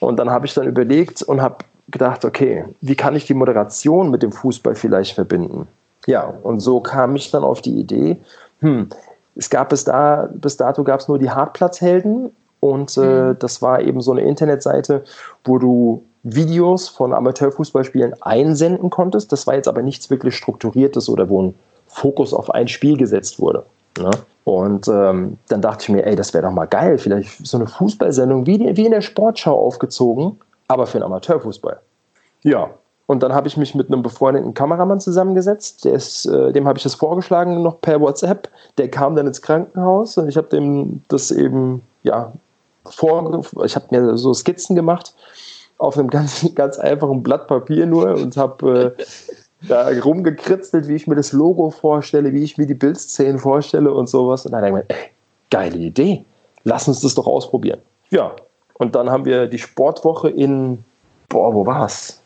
Und 0.00 0.18
dann 0.18 0.30
habe 0.30 0.46
ich 0.46 0.54
dann 0.54 0.66
überlegt 0.66 1.22
und 1.22 1.40
habe 1.40 1.58
gedacht, 1.88 2.24
okay, 2.24 2.64
wie 2.80 2.96
kann 2.96 3.16
ich 3.16 3.26
die 3.26 3.34
Moderation 3.34 4.10
mit 4.10 4.22
dem 4.22 4.32
Fußball 4.32 4.74
vielleicht 4.74 5.14
verbinden? 5.14 5.66
Ja, 6.06 6.32
und 6.42 6.60
so 6.60 6.80
kam 6.80 7.16
ich 7.16 7.30
dann 7.30 7.44
auf 7.44 7.62
die 7.62 7.78
Idee, 7.78 8.18
hm, 8.60 8.88
es 9.34 9.50
gab 9.50 9.68
bis, 9.68 9.84
da, 9.84 10.28
bis 10.32 10.56
dato 10.56 10.82
gab 10.82 11.00
es 11.00 11.08
nur 11.08 11.18
die 11.18 11.30
Hartplatzhelden 11.30 12.30
und 12.60 12.96
äh, 12.96 13.00
mhm. 13.00 13.38
das 13.38 13.60
war 13.60 13.82
eben 13.82 14.00
so 14.00 14.12
eine 14.12 14.22
Internetseite, 14.22 15.04
wo 15.44 15.58
du 15.58 16.04
Videos 16.22 16.88
von 16.88 17.12
Amateurfußballspielen 17.12 18.20
einsenden 18.22 18.90
konntest. 18.90 19.30
Das 19.30 19.46
war 19.46 19.54
jetzt 19.54 19.68
aber 19.68 19.82
nichts 19.82 20.10
wirklich 20.10 20.36
Strukturiertes 20.36 21.08
oder 21.08 21.28
wo 21.28 21.42
ein 21.42 21.54
Fokus 21.86 22.34
auf 22.34 22.50
ein 22.50 22.66
Spiel 22.66 22.96
gesetzt 22.96 23.38
wurde. 23.38 23.64
Ne? 23.98 24.10
Und 24.44 24.86
ähm, 24.88 25.38
dann 25.48 25.60
dachte 25.60 25.82
ich 25.82 25.88
mir, 25.88 26.06
ey, 26.06 26.14
das 26.14 26.32
wäre 26.32 26.44
doch 26.44 26.52
mal 26.52 26.66
geil, 26.66 26.98
vielleicht 26.98 27.44
so 27.46 27.56
eine 27.56 27.66
Fußballsendung 27.66 28.46
wie, 28.46 28.76
wie 28.76 28.84
in 28.84 28.92
der 28.92 29.00
Sportschau 29.00 29.58
aufgezogen, 29.58 30.38
aber 30.68 30.86
für 30.86 30.98
den 30.98 31.04
Amateurfußball. 31.04 31.80
Ja, 32.42 32.70
und 33.06 33.22
dann 33.22 33.32
habe 33.32 33.46
ich 33.46 33.56
mich 33.56 33.74
mit 33.74 33.88
einem 33.88 34.02
befreundeten 34.02 34.52
Kameramann 34.54 35.00
zusammengesetzt. 35.00 35.86
Ist, 35.86 36.26
äh, 36.26 36.52
dem 36.52 36.66
habe 36.66 36.78
ich 36.78 36.82
das 36.82 36.96
vorgeschlagen 36.96 37.62
noch 37.62 37.80
per 37.80 38.00
WhatsApp. 38.00 38.48
Der 38.78 38.90
kam 38.90 39.14
dann 39.14 39.28
ins 39.28 39.42
Krankenhaus 39.42 40.18
und 40.18 40.28
ich 40.28 40.36
habe 40.36 40.48
dem 40.48 41.02
das 41.08 41.30
eben 41.30 41.82
ja 42.02 42.32
vor. 42.84 43.44
Ich 43.64 43.76
habe 43.76 43.86
mir 43.90 44.16
so 44.16 44.34
Skizzen 44.34 44.74
gemacht 44.74 45.14
auf 45.78 45.96
einem 45.96 46.10
ganz 46.10 46.52
ganz 46.54 46.78
einfachen 46.78 47.22
Blatt 47.22 47.46
Papier 47.46 47.86
nur 47.86 48.14
und 48.14 48.36
habe 48.36 48.96
äh, 48.98 49.04
da 49.68 49.88
rumgekritzelt, 49.88 50.88
wie 50.88 50.94
ich 50.94 51.06
mir 51.06 51.16
das 51.16 51.32
Logo 51.32 51.70
vorstelle, 51.70 52.32
wie 52.32 52.42
ich 52.42 52.58
mir 52.58 52.66
die 52.66 52.74
Bildszenen 52.74 53.38
vorstelle 53.38 53.92
und 53.92 54.08
sowas. 54.08 54.46
Und 54.46 54.52
dann 54.52 54.62
denke 54.62 54.80
ich 54.80 54.88
mir, 54.88 54.94
ey, 54.96 55.10
geile 55.50 55.76
Idee, 55.76 56.24
lass 56.64 56.88
uns 56.88 57.00
das 57.00 57.14
doch 57.14 57.26
ausprobieren. 57.26 57.80
Ja, 58.10 58.32
und 58.78 58.94
dann 58.94 59.10
haben 59.10 59.24
wir 59.24 59.46
die 59.46 59.58
Sportwoche 59.58 60.28
in, 60.28 60.84
boah, 61.28 61.54
wo 61.54 61.66
war's? 61.66 62.20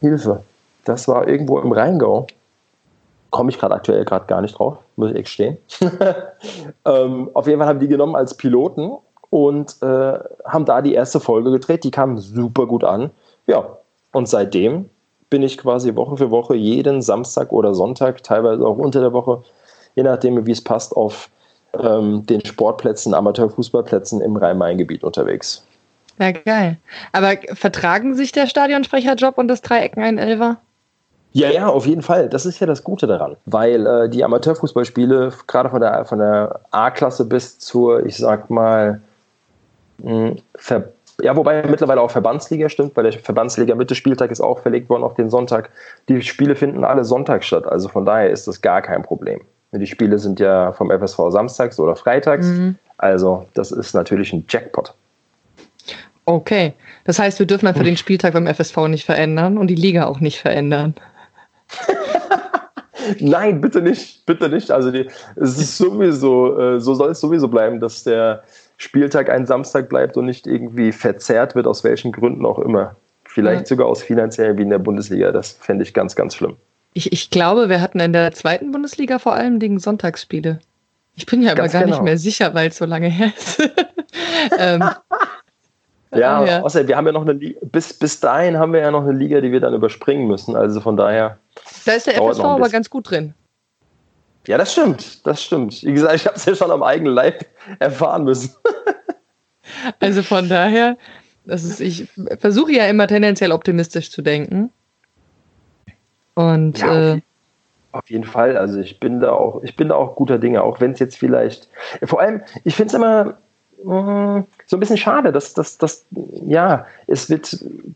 Hilfe. 0.00 0.42
Das 0.84 1.06
war 1.08 1.28
irgendwo 1.28 1.58
im 1.58 1.72
Rheingau. 1.72 2.26
Komme 3.30 3.50
ich 3.50 3.58
gerade 3.58 3.74
aktuell 3.74 4.04
gerade 4.04 4.26
gar 4.26 4.40
nicht 4.40 4.58
drauf, 4.58 4.78
muss 4.96 5.10
ich 5.10 5.16
echt 5.16 5.28
stehen. 5.28 5.56
ähm, 6.84 7.30
auf 7.34 7.46
jeden 7.46 7.58
Fall 7.58 7.68
haben 7.68 7.78
die 7.78 7.86
genommen 7.86 8.16
als 8.16 8.34
Piloten 8.36 8.92
und 9.28 9.76
äh, 9.82 10.18
haben 10.44 10.64
da 10.64 10.82
die 10.82 10.94
erste 10.94 11.20
Folge 11.20 11.52
gedreht. 11.52 11.84
Die 11.84 11.92
kam 11.92 12.18
super 12.18 12.66
gut 12.66 12.82
an. 12.82 13.10
Ja, 13.46 13.76
und 14.12 14.28
seitdem 14.28 14.88
bin 15.30 15.42
ich 15.42 15.56
quasi 15.56 15.94
Woche 15.94 16.16
für 16.16 16.30
Woche 16.30 16.54
jeden 16.54 17.00
Samstag 17.00 17.52
oder 17.52 17.74
Sonntag, 17.74 18.22
teilweise 18.22 18.66
auch 18.66 18.76
unter 18.76 19.00
der 19.00 19.12
Woche, 19.12 19.42
je 19.94 20.02
nachdem, 20.02 20.44
wie 20.46 20.50
es 20.50 20.62
passt, 20.62 20.96
auf 20.96 21.30
ähm, 21.78 22.26
den 22.26 22.44
Sportplätzen, 22.44 23.14
Amateurfußballplätzen 23.14 24.20
im 24.20 24.36
Rhein-Main-Gebiet 24.36 25.04
unterwegs. 25.04 25.64
Ja, 26.18 26.32
geil. 26.32 26.76
Aber 27.12 27.34
vertragen 27.54 28.14
sich 28.14 28.32
der 28.32 28.46
Stadionsprecherjob 28.46 29.38
und 29.38 29.48
das 29.48 29.62
Dreiecken 29.62 30.02
ein 30.02 30.18
Elfer? 30.18 30.58
Ja, 31.32 31.48
ja, 31.48 31.68
auf 31.68 31.86
jeden 31.86 32.02
Fall. 32.02 32.28
Das 32.28 32.44
ist 32.44 32.58
ja 32.58 32.66
das 32.66 32.82
Gute 32.82 33.06
daran, 33.06 33.36
weil 33.46 33.86
äh, 33.86 34.08
die 34.08 34.24
Amateurfußballspiele, 34.24 35.32
gerade 35.46 35.70
von 35.70 35.80
der, 35.80 36.04
von 36.04 36.18
der 36.18 36.60
A-Klasse 36.72 37.24
bis 37.24 37.58
zur, 37.60 38.04
ich 38.04 38.16
sag 38.16 38.50
mal, 38.50 39.00
mh, 39.98 40.34
Ver 40.56 40.92
ja, 41.22 41.36
wobei 41.36 41.62
mittlerweile 41.64 42.00
auch 42.00 42.10
Verbandsliga 42.10 42.68
stimmt, 42.68 42.96
weil 42.96 43.04
der 43.04 43.12
Verbandsliga 43.12 43.74
Mitte 43.74 43.94
Spieltag 43.94 44.30
ist 44.30 44.40
auch 44.40 44.60
verlegt 44.60 44.88
worden 44.88 45.02
auf 45.02 45.14
den 45.14 45.30
Sonntag. 45.30 45.70
Die 46.08 46.22
Spiele 46.22 46.56
finden 46.56 46.84
alle 46.84 47.04
Sonntag 47.04 47.44
statt, 47.44 47.66
also 47.66 47.88
von 47.88 48.04
daher 48.04 48.30
ist 48.30 48.46
das 48.46 48.60
gar 48.60 48.82
kein 48.82 49.02
Problem. 49.02 49.40
Die 49.72 49.86
Spiele 49.86 50.18
sind 50.18 50.40
ja 50.40 50.72
vom 50.72 50.90
FSV 50.90 51.30
samstags 51.30 51.78
oder 51.78 51.94
freitags, 51.94 52.46
mhm. 52.46 52.76
also 52.98 53.46
das 53.54 53.70
ist 53.70 53.94
natürlich 53.94 54.32
ein 54.32 54.44
Jackpot. 54.48 54.94
Okay, 56.24 56.74
das 57.04 57.18
heißt, 57.18 57.38
wir 57.38 57.46
dürfen 57.46 57.66
einfach 57.66 57.82
den 57.82 57.96
Spieltag 57.96 58.34
beim 58.34 58.46
FSV 58.46 58.76
nicht 58.88 59.04
verändern 59.04 59.58
und 59.58 59.68
die 59.68 59.74
Liga 59.74 60.06
auch 60.06 60.20
nicht 60.20 60.38
verändern. 60.38 60.94
Nein, 63.18 63.60
bitte 63.60 63.82
nicht, 63.82 64.24
bitte 64.26 64.48
nicht. 64.48 64.70
Also 64.70 64.90
die, 64.90 65.08
es 65.36 65.58
ist 65.58 65.78
sowieso, 65.78 66.58
äh, 66.58 66.80
so 66.80 66.94
soll 66.94 67.10
es 67.10 67.20
sowieso 67.20 67.48
bleiben, 67.48 67.80
dass 67.80 68.04
der 68.04 68.42
Spieltag 68.80 69.28
ein 69.28 69.44
Samstag 69.44 69.90
bleibt 69.90 70.16
und 70.16 70.24
nicht 70.24 70.46
irgendwie 70.46 70.90
verzerrt 70.90 71.54
wird, 71.54 71.66
aus 71.66 71.84
welchen 71.84 72.12
Gründen 72.12 72.46
auch 72.46 72.58
immer. 72.58 72.96
Vielleicht 73.24 73.60
ja. 73.60 73.66
sogar 73.66 73.86
aus 73.86 74.02
finanziellen 74.02 74.56
wie 74.56 74.62
in 74.62 74.70
der 74.70 74.78
Bundesliga. 74.78 75.32
Das 75.32 75.52
fände 75.52 75.84
ich 75.84 75.92
ganz, 75.92 76.16
ganz 76.16 76.34
schlimm. 76.34 76.56
Ich, 76.94 77.12
ich 77.12 77.30
glaube, 77.30 77.68
wir 77.68 77.82
hatten 77.82 78.00
in 78.00 78.14
der 78.14 78.32
zweiten 78.32 78.72
Bundesliga 78.72 79.18
vor 79.18 79.34
allem 79.34 79.60
Dingen 79.60 79.78
Sonntagsspiele. 79.78 80.60
Ich 81.14 81.26
bin 81.26 81.42
ja 81.42 81.52
aber 81.52 81.68
gar 81.68 81.82
genau. 81.84 81.96
nicht 81.96 82.04
mehr 82.04 82.16
sicher, 82.16 82.54
weil 82.54 82.68
es 82.70 82.78
so 82.78 82.86
lange 82.86 83.08
her 83.08 83.32
ist. 83.36 83.70
ähm, 84.58 84.82
Ja, 86.12 86.44
ja. 86.44 86.62
außer 86.62 86.88
wir 86.88 86.96
haben 86.96 87.06
ja 87.06 87.12
noch 87.12 87.22
eine 87.22 87.34
Liga, 87.34 87.60
bis, 87.62 87.92
bis 87.92 88.18
dahin 88.18 88.58
haben 88.58 88.72
wir 88.72 88.80
ja 88.80 88.90
noch 88.90 89.04
eine 89.04 89.12
Liga, 89.12 89.40
die 89.40 89.52
wir 89.52 89.60
dann 89.60 89.74
überspringen 89.74 90.26
müssen. 90.26 90.56
Also 90.56 90.80
von 90.80 90.96
daher. 90.96 91.38
Da 91.84 91.92
ist 91.92 92.08
der 92.08 92.14
FSV 92.14 92.40
aber 92.40 92.68
ganz 92.68 92.90
gut 92.90 93.10
drin. 93.10 93.34
Ja, 94.46 94.58
das 94.58 94.72
stimmt, 94.72 95.26
das 95.26 95.42
stimmt. 95.42 95.82
Wie 95.84 95.92
gesagt, 95.92 96.14
ich 96.14 96.26
habe 96.26 96.36
es 96.36 96.44
ja 96.44 96.54
schon 96.54 96.70
am 96.70 96.82
eigenen 96.82 97.14
Leib 97.14 97.46
erfahren 97.78 98.24
müssen. 98.24 98.54
also 100.00 100.22
von 100.22 100.48
daher, 100.48 100.96
das 101.44 101.64
ist, 101.64 101.80
ich 101.80 102.08
versuche 102.38 102.72
ja 102.72 102.86
immer 102.86 103.06
tendenziell 103.06 103.52
optimistisch 103.52 104.10
zu 104.10 104.22
denken. 104.22 104.70
Und 106.34 106.78
ja, 106.78 107.14
äh, 107.14 107.20
auf 107.92 108.08
jeden 108.08 108.24
Fall. 108.24 108.56
Also 108.56 108.80
ich 108.80 109.00
bin 109.00 109.20
da 109.20 109.32
auch, 109.32 109.62
ich 109.62 109.76
bin 109.76 109.88
da 109.88 109.96
auch 109.96 110.14
guter 110.14 110.38
Dinge, 110.38 110.62
auch 110.62 110.80
wenn 110.80 110.92
es 110.92 111.00
jetzt 111.00 111.16
vielleicht. 111.16 111.68
Vor 112.04 112.20
allem, 112.20 112.42
ich 112.64 112.76
finde 112.76 112.88
es 112.88 112.94
immer 112.94 113.38
mh, 113.84 114.38
mm, 114.38 114.46
so 114.66 114.76
ein 114.76 114.80
bisschen 114.80 114.96
schade, 114.96 115.32
dass 115.32 115.54
das, 115.54 115.76
das, 115.76 116.06
ja, 116.46 116.86
es 117.06 117.28
wird 117.28 117.46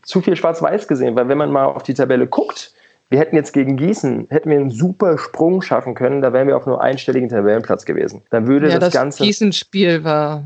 zu 0.03 0.21
viel 0.21 0.35
Schwarz-Weiß 0.35 0.87
gesehen, 0.87 1.15
weil 1.15 1.27
wenn 1.27 1.37
man 1.37 1.51
mal 1.51 1.65
auf 1.65 1.83
die 1.83 1.93
Tabelle 1.93 2.27
guckt, 2.27 2.73
wir 3.09 3.19
hätten 3.19 3.35
jetzt 3.35 3.53
gegen 3.53 3.77
Gießen, 3.77 4.27
hätten 4.29 4.49
wir 4.49 4.57
einen 4.57 4.69
super 4.69 5.17
Sprung 5.17 5.61
schaffen 5.61 5.95
können, 5.95 6.21
da 6.21 6.33
wären 6.33 6.47
wir 6.47 6.57
auf 6.57 6.65
nur 6.65 6.81
einstelligen 6.81 7.29
Tabellenplatz 7.29 7.85
gewesen. 7.85 8.23
Dann 8.29 8.47
würde 8.47 8.67
ja, 8.67 8.79
das, 8.79 8.91
das 8.91 8.93
Ganze. 8.93 9.23
Gießen-Spiel 9.23 10.03
war. 10.03 10.43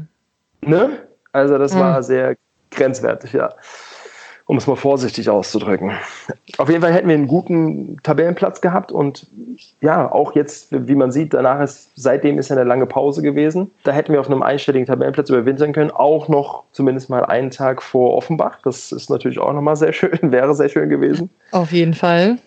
Ne? 0.61 0.89
Also 1.31 1.57
das 1.57 1.73
mhm. 1.73 1.79
war 1.79 2.03
sehr 2.03 2.35
grenzwertig, 2.71 3.33
ja 3.33 3.53
um 4.49 4.57
es 4.57 4.65
mal 4.65 4.75
vorsichtig 4.75 5.29
auszudrücken. 5.29 5.91
Auf 6.57 6.69
jeden 6.69 6.81
Fall 6.81 6.91
hätten 6.91 7.07
wir 7.07 7.13
einen 7.13 7.27
guten 7.27 7.97
Tabellenplatz 8.01 8.61
gehabt 8.61 8.91
und 8.91 9.27
ja, 9.79 10.11
auch 10.11 10.33
jetzt, 10.33 10.69
wie 10.71 10.95
man 10.95 11.11
sieht, 11.11 11.35
danach 11.35 11.61
ist, 11.61 11.91
seitdem 11.93 12.39
ist 12.39 12.49
ja 12.49 12.55
eine 12.55 12.65
lange 12.67 12.87
Pause 12.87 13.21
gewesen. 13.21 13.69
Da 13.83 13.91
hätten 13.91 14.11
wir 14.11 14.19
auf 14.19 14.25
einem 14.25 14.41
einstelligen 14.41 14.87
Tabellenplatz 14.87 15.29
überwintern 15.29 15.71
können, 15.71 15.91
auch 15.91 16.29
noch 16.29 16.63
zumindest 16.71 17.11
mal 17.11 17.23
einen 17.25 17.51
Tag 17.51 17.83
vor 17.83 18.15
Offenbach. 18.15 18.57
Das 18.63 18.91
ist 18.91 19.11
natürlich 19.11 19.37
auch 19.37 19.53
nochmal 19.53 19.75
sehr 19.75 19.93
schön, 19.93 20.17
wäre 20.31 20.55
sehr 20.55 20.69
schön 20.69 20.89
gewesen. 20.89 21.29
Auf 21.51 21.71
jeden 21.71 21.93
Fall. 21.93 22.39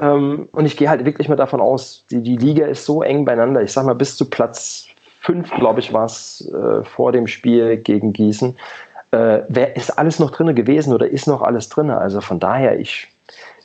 Ähm, 0.00 0.48
und 0.52 0.66
ich 0.66 0.76
gehe 0.76 0.88
halt 0.88 1.04
wirklich 1.04 1.28
mal 1.28 1.36
davon 1.36 1.60
aus, 1.60 2.04
die, 2.10 2.22
die 2.22 2.36
Liga 2.36 2.66
ist 2.66 2.84
so 2.84 3.02
eng 3.02 3.24
beieinander. 3.24 3.62
Ich 3.62 3.72
sag 3.72 3.86
mal, 3.86 3.94
bis 3.94 4.16
zu 4.16 4.28
Platz 4.28 4.88
5, 5.20 5.50
glaube 5.52 5.80
ich, 5.80 5.92
war 5.92 6.04
es 6.06 6.50
äh, 6.52 6.84
vor 6.84 7.12
dem 7.12 7.26
Spiel 7.26 7.76
gegen 7.76 8.12
Gießen 8.12 8.56
äh, 9.14 9.44
wer 9.48 9.76
ist 9.76 9.96
alles 9.96 10.18
noch 10.18 10.30
drin 10.30 10.54
gewesen 10.54 10.92
oder 10.92 11.08
ist 11.08 11.26
noch 11.26 11.42
alles 11.42 11.68
drin? 11.68 11.90
Also 11.90 12.20
von 12.20 12.40
daher, 12.40 12.78
ich 12.78 13.08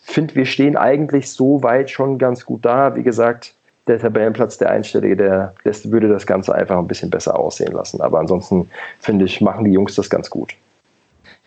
finde, 0.04 0.36
wir 0.36 0.46
stehen 0.46 0.78
eigentlich 0.78 1.32
so 1.32 1.64
weit 1.64 1.90
schon 1.90 2.18
ganz 2.18 2.46
gut 2.46 2.66
da. 2.66 2.96
Wie 2.96 3.04
gesagt, 3.04 3.54
der 3.88 4.00
Tabellenplatz, 4.00 4.58
der 4.58 4.70
Einstellige, 4.70 5.18
der 5.18 5.54
lässt, 5.64 5.92
würde 5.92 6.08
das 6.08 6.28
Ganze 6.28 6.54
einfach 6.54 6.78
ein 6.78 6.88
bisschen 6.88 7.10
besser 7.10 7.38
aussehen 7.38 7.74
lassen. 7.74 8.02
Aber 8.02 8.20
ansonsten 8.20 8.70
finde 9.00 9.26
ich, 9.26 9.42
machen 9.42 9.66
die 9.66 9.72
Jungs 9.72 9.96
das 9.96 10.10
ganz 10.10 10.30
gut. 10.30 10.54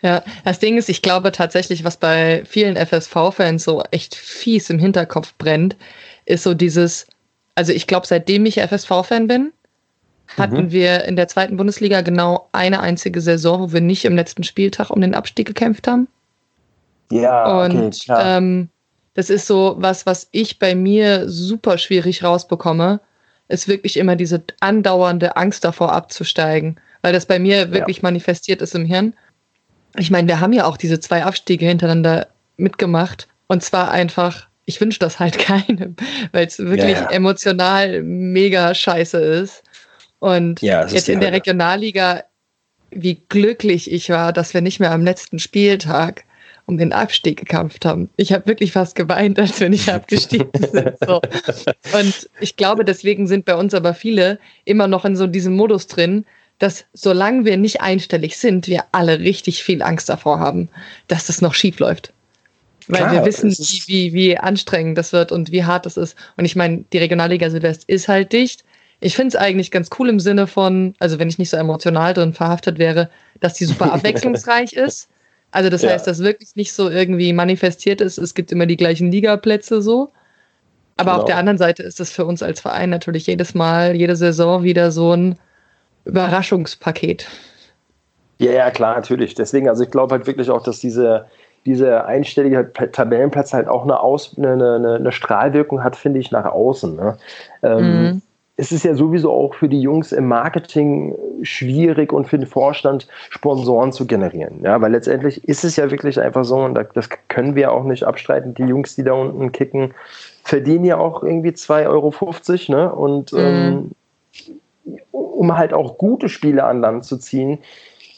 Ja, 0.03 0.21
das 0.43 0.59
Ding 0.59 0.77
ist, 0.77 0.89
ich 0.89 1.01
glaube 1.01 1.31
tatsächlich, 1.31 1.85
was 1.85 1.95
bei 1.95 2.43
vielen 2.45 2.75
FSV-Fans 2.75 3.63
so 3.63 3.81
echt 3.91 4.15
fies 4.15 4.69
im 4.69 4.77
Hinterkopf 4.77 5.33
brennt, 5.37 5.77
ist 6.25 6.43
so 6.43 6.53
dieses, 6.53 7.07
also 7.55 7.71
ich 7.71 7.87
glaube, 7.87 8.05
seitdem 8.05 8.45
ich 8.45 8.59
FSV-Fan 8.59 9.27
bin, 9.27 9.53
hatten 10.37 10.65
mhm. 10.65 10.71
wir 10.71 11.05
in 11.05 11.15
der 11.15 11.29
zweiten 11.29 11.55
Bundesliga 11.55 12.01
genau 12.01 12.49
eine 12.51 12.81
einzige 12.81 13.21
Saison, 13.21 13.61
wo 13.61 13.73
wir 13.73 13.81
nicht 13.81 14.03
im 14.03 14.15
letzten 14.15 14.43
Spieltag 14.43 14.89
um 14.89 14.99
den 14.99 15.15
Abstieg 15.15 15.47
gekämpft 15.47 15.87
haben. 15.87 16.07
Ja, 17.09 17.63
und 17.63 17.77
okay, 17.77 17.97
klar. 18.03 18.37
Ähm, 18.37 18.69
das 19.13 19.29
ist 19.29 19.47
so 19.47 19.75
was, 19.77 20.05
was 20.05 20.27
ich 20.31 20.59
bei 20.59 20.75
mir 20.75 21.29
super 21.29 21.77
schwierig 21.77 22.23
rausbekomme, 22.23 22.99
ist 23.47 23.67
wirklich 23.67 23.97
immer 23.97 24.15
diese 24.15 24.43
andauernde 24.59 25.37
Angst 25.37 25.63
davor 25.63 25.91
abzusteigen, 25.91 26.79
weil 27.03 27.13
das 27.13 27.25
bei 27.25 27.39
mir 27.39 27.71
wirklich 27.71 27.97
ja. 27.97 28.03
manifestiert 28.03 28.61
ist 28.61 28.75
im 28.75 28.85
Hirn. 28.85 29.13
Ich 29.97 30.11
meine, 30.11 30.27
wir 30.27 30.39
haben 30.39 30.53
ja 30.53 30.65
auch 30.65 30.77
diese 30.77 30.99
zwei 30.99 31.23
Abstiege 31.23 31.65
hintereinander 31.65 32.27
mitgemacht 32.57 33.27
und 33.47 33.63
zwar 33.63 33.91
einfach, 33.91 34.47
ich 34.65 34.79
wünsche 34.81 34.99
das 34.99 35.19
halt 35.19 35.37
keinem, 35.39 35.95
weil 36.31 36.47
es 36.47 36.59
wirklich 36.59 36.97
ja, 36.97 37.03
ja. 37.03 37.11
emotional 37.11 38.01
mega 38.03 38.73
scheiße 38.73 39.17
ist. 39.17 39.63
Und 40.19 40.61
ja, 40.61 40.87
jetzt 40.87 41.09
in 41.09 41.19
der 41.19 41.33
Regionalliga, 41.33 42.23
wie 42.91 43.21
glücklich 43.27 43.91
ich 43.91 44.09
war, 44.09 44.31
dass 44.31 44.53
wir 44.53 44.61
nicht 44.61 44.79
mehr 44.79 44.91
am 44.91 45.03
letzten 45.03 45.39
Spieltag 45.39 46.23
um 46.65 46.77
den 46.77 46.93
Abstieg 46.93 47.39
gekämpft 47.39 47.85
haben. 47.85 48.09
Ich 48.15 48.31
habe 48.31 48.47
wirklich 48.47 48.71
fast 48.71 48.95
geweint, 48.95 49.37
als 49.37 49.59
wir 49.59 49.69
nicht 49.69 49.89
abgestiegen 49.93 50.49
sind. 50.71 50.93
So. 51.05 51.21
Und 51.93 52.29
ich 52.39 52.55
glaube, 52.55 52.85
deswegen 52.85 53.27
sind 53.27 53.45
bei 53.45 53.55
uns 53.55 53.73
aber 53.73 53.93
viele 53.93 54.39
immer 54.63 54.87
noch 54.87 55.03
in 55.03 55.15
so 55.15 55.27
diesem 55.27 55.55
Modus 55.55 55.87
drin, 55.87 56.25
dass 56.63 56.85
solange 56.93 57.45
wir 57.45 57.57
nicht 57.57 57.81
einstellig 57.81 58.37
sind, 58.37 58.67
wir 58.67 58.85
alle 58.91 59.19
richtig 59.19 59.63
viel 59.63 59.81
Angst 59.81 60.09
davor 60.09 60.39
haben, 60.39 60.69
dass 61.07 61.27
das 61.27 61.41
noch 61.41 61.53
schief 61.53 61.79
läuft. 61.79 62.13
Weil 62.87 63.01
Klar, 63.01 63.13
wir 63.13 63.25
wissen, 63.25 63.51
wie, 63.51 63.83
wie, 63.87 64.13
wie 64.13 64.37
anstrengend 64.37 64.97
das 64.97 65.13
wird 65.13 65.31
und 65.31 65.51
wie 65.51 65.63
hart 65.63 65.85
das 65.85 65.95
ist. 65.95 66.17
Und 66.35 66.45
ich 66.45 66.55
meine, 66.55 66.83
die 66.91 66.97
Regionalliga 66.97 67.49
Südwest 67.49 67.83
ist 67.87 68.07
halt 68.07 68.33
dicht 68.33 68.63
ich 69.03 69.15
finde 69.15 69.29
es 69.29 69.35
eigentlich 69.35 69.69
ganz 69.69 69.89
cool 69.99 70.07
im 70.07 70.19
Sinne 70.19 70.47
von, 70.47 70.95
also 70.99 71.19
wenn 71.19 71.27
ich 71.27 71.37
nicht 71.37 71.49
so 71.49 71.57
emotional 71.57 72.13
drin 72.13 72.33
verhaftet 72.33 72.79
wäre, 72.79 73.09
dass 73.41 73.53
die 73.53 73.65
super 73.65 73.91
abwechslungsreich 73.93 74.73
ist. 74.73 75.09
Also 75.51 75.69
das 75.69 75.81
ja. 75.81 75.91
heißt, 75.91 76.07
dass 76.07 76.19
wirklich 76.19 76.55
nicht 76.55 76.73
so 76.73 76.89
irgendwie 76.89 77.33
manifestiert 77.33 77.99
ist, 77.99 78.17
es 78.17 78.33
gibt 78.33 78.51
immer 78.51 78.65
die 78.65 78.77
gleichen 78.77 79.11
Ligaplätze 79.11 79.81
so. 79.81 80.11
Aber 80.95 81.11
genau. 81.11 81.21
auf 81.21 81.25
der 81.25 81.37
anderen 81.37 81.57
Seite 81.57 81.83
ist 81.83 81.99
es 81.99 82.11
für 82.11 82.25
uns 82.25 82.41
als 82.41 82.61
Verein 82.61 82.89
natürlich 82.89 83.27
jedes 83.27 83.53
Mal, 83.53 83.95
jede 83.95 84.15
Saison 84.15 84.63
wieder 84.63 84.91
so 84.91 85.11
ein 85.11 85.37
Überraschungspaket. 86.05 87.27
Ja, 88.39 88.51
ja, 88.51 88.71
klar, 88.71 88.95
natürlich. 88.95 89.35
Deswegen, 89.35 89.69
also 89.69 89.83
ich 89.83 89.91
glaube 89.91 90.15
halt 90.15 90.27
wirklich 90.27 90.49
auch, 90.49 90.63
dass 90.63 90.79
diese, 90.79 91.25
diese 91.65 92.05
einstellige 92.05 92.71
Tabellenplatz 92.73 93.53
halt 93.53 93.67
auch 93.67 93.83
eine, 93.83 93.99
Aus, 93.99 94.35
eine, 94.37 94.51
eine, 94.51 94.95
eine 94.95 95.11
Strahlwirkung 95.11 95.83
hat, 95.83 95.95
finde 95.95 96.19
ich, 96.19 96.31
nach 96.31 96.45
außen. 96.45 96.95
Ne? 96.95 97.17
Ähm, 97.61 98.03
mhm 98.03 98.21
es 98.55 98.71
ist 98.71 98.83
ja 98.83 98.93
sowieso 98.93 99.31
auch 99.31 99.55
für 99.55 99.67
die 99.67 99.81
Jungs 99.81 100.11
im 100.11 100.27
Marketing 100.27 101.15
schwierig 101.41 102.13
und 102.13 102.27
für 102.27 102.37
den 102.37 102.45
Vorstand 102.45 103.07
Sponsoren 103.29 103.91
zu 103.91 104.05
generieren. 104.05 104.61
Ja, 104.63 104.79
weil 104.79 104.91
letztendlich 104.91 105.43
ist 105.47 105.63
es 105.63 105.75
ja 105.75 105.89
wirklich 105.89 106.19
einfach 106.19 106.45
so, 106.45 106.57
und 106.57 106.79
das 106.93 107.09
können 107.29 107.55
wir 107.55 107.71
auch 107.71 107.83
nicht 107.83 108.03
abstreiten, 108.03 108.53
die 108.53 108.63
Jungs, 108.63 108.95
die 108.95 109.03
da 109.03 109.13
unten 109.13 109.51
kicken, 109.51 109.93
verdienen 110.43 110.85
ja 110.85 110.97
auch 110.97 111.23
irgendwie 111.23 111.49
2,50 111.49 111.89
Euro. 111.89 112.13
Ne? 112.67 112.93
Und 112.93 113.33
mhm. 113.33 113.39
ähm, 113.39 113.91
um 115.11 115.57
halt 115.57 115.73
auch 115.73 115.97
gute 115.97 116.29
Spiele 116.29 116.63
an 116.63 116.81
Land 116.81 117.05
zu 117.05 117.17
ziehen, 117.17 117.59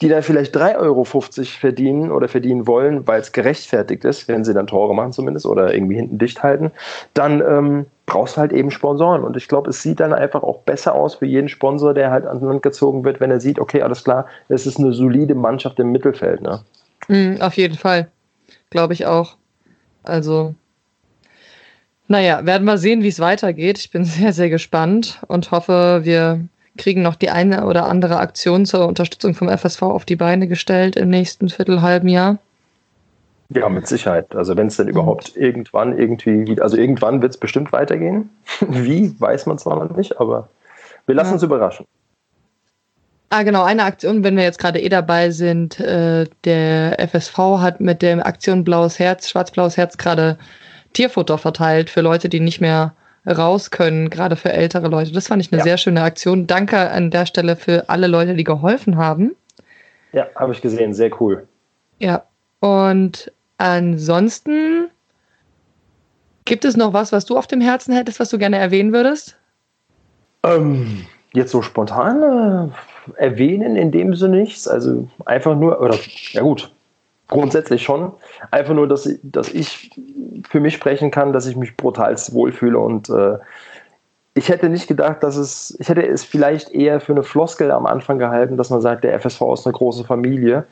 die 0.02 0.10
dann 0.10 0.24
vielleicht 0.24 0.56
3,50 0.56 0.78
Euro 0.78 1.04
verdienen 1.06 2.12
oder 2.12 2.28
verdienen 2.28 2.68
wollen, 2.68 3.08
weil 3.08 3.22
es 3.22 3.32
gerechtfertigt 3.32 4.04
ist, 4.04 4.28
wenn 4.28 4.44
sie 4.44 4.54
dann 4.54 4.68
Tore 4.68 4.94
machen 4.94 5.14
zumindest 5.14 5.46
oder 5.46 5.74
irgendwie 5.74 5.96
hinten 5.96 6.18
dicht 6.18 6.44
halten, 6.44 6.72
dann 7.14 7.42
ähm, 7.42 7.86
brauchst 8.06 8.36
du 8.36 8.42
halt 8.42 8.52
eben 8.52 8.72
Sponsoren. 8.72 9.24
Und 9.24 9.38
ich 9.38 9.48
glaube, 9.48 9.70
es 9.70 9.82
sieht 9.82 10.02
dann 10.02 10.14
einfach 10.14 10.44
auch 10.44 10.60
besser 10.60 10.96
aus 10.96 11.16
für 11.16 11.26
jeden 11.26 11.48
Sponsor, 11.48 11.94
der 11.94 12.12
halt 12.12 12.26
an 12.26 12.42
Land 12.42 12.62
gezogen 12.62 13.06
wird, 13.06 13.20
wenn 13.20 13.32
er 13.32 13.40
sieht, 13.40 13.58
okay, 13.58 13.82
alles 13.82 14.04
klar, 14.04 14.26
es 14.50 14.68
ist 14.68 14.80
eine 14.80 14.92
solide 14.92 15.36
Mannschaft 15.36 15.80
im 15.80 15.92
Mittelfeld. 15.92 16.42
Ne? 16.42 16.62
Mm, 17.08 17.42
auf 17.42 17.56
jeden 17.56 17.78
Fall. 17.78 18.10
Glaube 18.70 18.94
ich 18.94 19.06
auch. 19.06 19.38
Also, 20.04 20.54
naja, 22.08 22.46
werden 22.46 22.66
wir 22.66 22.78
sehen, 22.78 23.02
wie 23.02 23.08
es 23.08 23.20
weitergeht. 23.20 23.80
Ich 23.80 23.92
bin 23.92 24.04
sehr, 24.06 24.34
sehr 24.34 24.50
gespannt 24.50 25.22
und 25.28 25.52
hoffe, 25.52 26.02
wir 26.04 26.42
kriegen 26.78 27.02
noch 27.02 27.16
die 27.16 27.30
eine 27.30 27.66
oder 27.66 27.88
andere 27.88 28.18
Aktion 28.18 28.66
zur 28.66 28.88
Unterstützung 28.88 29.34
vom 29.34 29.50
FSV 29.50 29.82
auf 29.84 30.06
die 30.06 30.16
Beine 30.16 30.48
gestellt 30.48 30.96
im 30.96 31.10
nächsten 31.10 31.50
Viertelhalben 31.50 32.10
Jahr. 32.10 32.38
Ja, 33.50 33.70
mit 33.70 33.88
Sicherheit. 33.88 34.36
Also 34.36 34.58
wenn 34.58 34.68
es 34.68 34.78
denn 34.78 34.88
überhaupt 34.88 35.36
irgendwann 35.36 35.98
irgendwie, 35.98 36.60
also 36.60 36.78
irgendwann 36.78 37.22
wird 37.22 37.34
es 37.34 37.38
bestimmt 37.38 37.72
weitergehen. 37.72 38.30
Wie, 38.68 39.20
weiß 39.20 39.46
man 39.46 39.58
zwar 39.58 39.84
noch 39.84 39.96
nicht, 39.96 40.20
aber 40.20 40.50
wir 41.06 41.16
lassen 41.16 41.30
ja. 41.30 41.34
uns 41.34 41.44
überraschen. 41.44 41.86
Ah, 43.30 43.44
genau, 43.44 43.64
eine 43.64 43.84
Aktion, 43.84 44.24
wenn 44.24 44.38
wir 44.38 44.44
jetzt 44.44 44.60
gerade 44.60 44.80
eh 44.80 44.90
dabei 44.90 45.32
sind, 45.32 45.80
äh, 45.80 46.26
der 46.44 47.00
FSV 47.00 47.38
hat 47.60 47.82
mit 47.82 48.02
der 48.02 48.26
Aktion 48.26 48.64
Blaues 48.64 49.00
Herz, 49.00 49.30
Schwarz-Blaues 49.30 49.78
Herz 49.78 49.98
gerade 49.98 50.38
Tierfutter 50.94 51.38
verteilt 51.38 51.90
für 51.90 52.02
Leute, 52.02 52.30
die 52.30 52.40
nicht 52.40 52.62
mehr 52.62 52.94
raus 53.28 53.72
können, 53.72 54.10
gerade 54.10 54.36
für 54.36 54.52
ältere 54.52 54.88
Leute. 54.88 55.12
Das 55.12 55.28
fand 55.28 55.42
ich 55.42 55.52
eine 55.52 55.60
ja. 55.60 55.64
sehr 55.64 55.78
schöne 55.78 56.02
Aktion. 56.02 56.48
Danke 56.48 56.92
an 56.92 57.12
der 57.12 57.26
Stelle 57.26 57.56
für 57.56 57.90
alle 57.90 58.08
Leute, 58.08 58.36
die 58.36 58.44
geholfen 58.44 58.98
haben. 58.98 59.36
Ja, 60.14 60.28
habe 60.36 60.54
ich 60.54 60.62
gesehen, 60.62 60.94
sehr 60.94 61.12
cool. 61.22 61.48
Ja, 62.00 62.24
und 62.60 63.32
ansonsten 63.58 64.90
gibt 66.46 66.64
es 66.66 66.78
noch 66.78 66.94
was, 66.94 67.12
was 67.12 67.26
du 67.26 67.38
auf 67.38 67.48
dem 67.48 67.62
Herzen 67.62 67.94
hättest, 67.94 68.20
was 68.20 68.30
du 68.30 68.38
gerne 68.38 68.58
erwähnen 68.58 68.94
würdest? 68.94 69.38
Ähm, 70.44 71.06
jetzt 71.34 71.52
so 71.52 71.62
spontan 71.62 72.22
äh, 72.22 73.22
erwähnen 73.22 73.76
in 73.76 73.92
dem 73.92 74.16
Sinne 74.16 74.38
nichts. 74.38 74.68
Also 74.68 75.08
einfach 75.26 75.56
nur, 75.56 75.82
oder 75.82 75.98
ja 76.32 76.42
gut, 76.42 76.72
grundsätzlich 77.28 77.84
schon. 77.84 78.12
Einfach 78.52 78.74
nur, 78.74 78.88
dass, 78.88 79.10
dass 79.24 79.50
ich 79.50 79.92
für 80.50 80.60
mich 80.60 80.74
sprechen 80.74 81.12
kann, 81.12 81.34
dass 81.34 81.48
ich 81.48 81.56
mich 81.56 81.76
brutal 81.76 82.16
wohlfühle 82.16 82.78
und 82.78 83.10
äh, 83.10 83.38
ich 84.38 84.50
hätte 84.50 84.68
nicht 84.68 84.88
gedacht, 84.88 85.24
dass 85.24 85.38
es, 85.38 85.78
ich 85.80 85.88
hätte 85.88 86.06
es 86.06 86.26
vielleicht 86.26 86.70
eher 86.72 87.00
für 87.00 87.14
eine 87.14 87.24
Floskel 87.24 87.72
am 87.72 87.86
Anfang 87.86 88.20
gehalten, 88.20 88.58
dass 88.58 88.70
man 88.70 88.82
sagt, 88.82 89.06
der 89.06 89.18
FSV 89.18 89.42
ist 89.54 89.66
eine 89.66 89.74
große 89.74 90.04
Familie. 90.04 90.66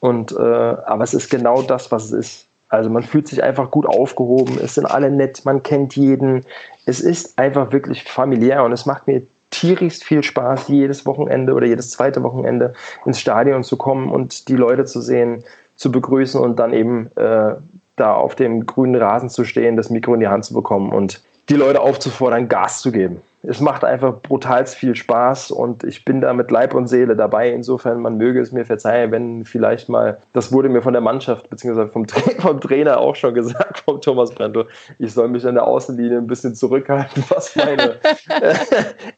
Und, 0.00 0.32
äh, 0.32 0.36
aber 0.36 1.02
es 1.02 1.14
ist 1.14 1.30
genau 1.30 1.62
das, 1.62 1.90
was 1.90 2.04
es 2.04 2.12
ist. 2.12 2.48
Also 2.68 2.90
man 2.90 3.02
fühlt 3.02 3.26
sich 3.26 3.42
einfach 3.42 3.70
gut 3.70 3.86
aufgehoben, 3.86 4.58
es 4.62 4.74
sind 4.74 4.84
alle 4.86 5.10
nett, 5.10 5.44
man 5.44 5.62
kennt 5.62 5.96
jeden. 5.96 6.44
Es 6.84 7.00
ist 7.00 7.38
einfach 7.38 7.72
wirklich 7.72 8.04
familiär 8.04 8.64
und 8.64 8.72
es 8.72 8.84
macht 8.84 9.06
mir 9.06 9.22
tierisch 9.50 10.00
viel 10.00 10.22
Spaß, 10.22 10.68
jedes 10.68 11.06
Wochenende 11.06 11.54
oder 11.54 11.66
jedes 11.66 11.90
zweite 11.90 12.22
Wochenende 12.22 12.74
ins 13.06 13.20
Stadion 13.20 13.64
zu 13.64 13.76
kommen 13.78 14.10
und 14.10 14.48
die 14.48 14.56
Leute 14.56 14.84
zu 14.84 15.00
sehen, 15.00 15.44
zu 15.76 15.92
begrüßen 15.92 16.40
und 16.40 16.58
dann 16.58 16.72
eben 16.72 17.10
äh, 17.16 17.54
da 17.96 18.14
auf 18.14 18.34
dem 18.34 18.66
grünen 18.66 19.00
Rasen 19.00 19.28
zu 19.28 19.44
stehen, 19.44 19.76
das 19.76 19.90
Mikro 19.90 20.14
in 20.14 20.20
die 20.20 20.28
Hand 20.28 20.44
zu 20.44 20.54
bekommen 20.54 20.92
und 20.92 21.22
die 21.48 21.54
Leute 21.54 21.80
aufzufordern, 21.80 22.48
Gas 22.48 22.82
zu 22.82 22.90
geben. 22.90 23.22
Es 23.42 23.60
macht 23.60 23.84
einfach 23.84 24.20
brutal 24.22 24.66
viel 24.66 24.96
Spaß 24.96 25.52
und 25.52 25.84
ich 25.84 26.04
bin 26.04 26.20
da 26.20 26.32
mit 26.32 26.50
Leib 26.50 26.74
und 26.74 26.88
Seele 26.88 27.14
dabei. 27.14 27.50
Insofern, 27.50 28.00
man 28.00 28.16
möge 28.16 28.40
es 28.40 28.50
mir 28.50 28.64
verzeihen, 28.64 29.12
wenn 29.12 29.44
vielleicht 29.44 29.88
mal, 29.88 30.18
das 30.32 30.52
wurde 30.52 30.68
mir 30.68 30.82
von 30.82 30.92
der 30.92 31.02
Mannschaft 31.02 31.48
bzw. 31.48 31.86
Vom, 31.86 32.08
Tra 32.08 32.20
vom 32.40 32.60
Trainer 32.60 32.98
auch 32.98 33.14
schon 33.14 33.34
gesagt, 33.34 33.78
vom 33.78 34.00
Thomas 34.00 34.32
Brento, 34.32 34.64
ich 34.98 35.12
soll 35.12 35.28
mich 35.28 35.46
an 35.46 35.54
der 35.54 35.64
Außenlinie 35.64 36.18
ein 36.18 36.26
bisschen 36.26 36.56
zurückhalten, 36.56 37.22
was 37.28 37.54
meine 37.54 38.00
äh, 38.40 38.54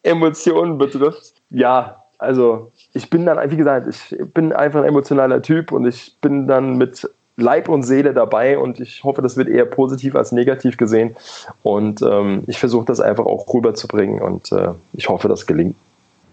Emotionen 0.02 0.76
betrifft. 0.76 1.32
Ja, 1.48 2.04
also 2.18 2.72
ich 2.92 3.10
bin 3.10 3.24
dann, 3.26 3.50
wie 3.50 3.56
gesagt, 3.56 3.86
ich 3.88 4.18
bin 4.34 4.52
einfach 4.52 4.80
ein 4.80 4.88
emotionaler 4.88 5.40
Typ 5.40 5.72
und 5.72 5.86
ich 5.86 6.16
bin 6.20 6.48
dann 6.48 6.76
mit 6.76 7.08
Leib 7.36 7.68
und 7.68 7.84
Seele 7.84 8.12
dabei 8.12 8.58
und 8.58 8.80
ich 8.80 9.04
hoffe, 9.04 9.22
das 9.22 9.36
wird 9.36 9.48
eher 9.48 9.64
positiv 9.64 10.16
als 10.16 10.32
negativ 10.32 10.76
gesehen. 10.76 11.14
Und 11.62 12.02
ähm, 12.02 12.42
ich 12.48 12.58
versuche 12.58 12.86
das 12.86 13.00
einfach 13.00 13.24
auch 13.24 13.46
rüberzubringen 13.54 14.20
und 14.20 14.50
äh, 14.50 14.70
ich 14.92 15.08
hoffe, 15.08 15.28
das 15.28 15.46
gelingt. 15.46 15.76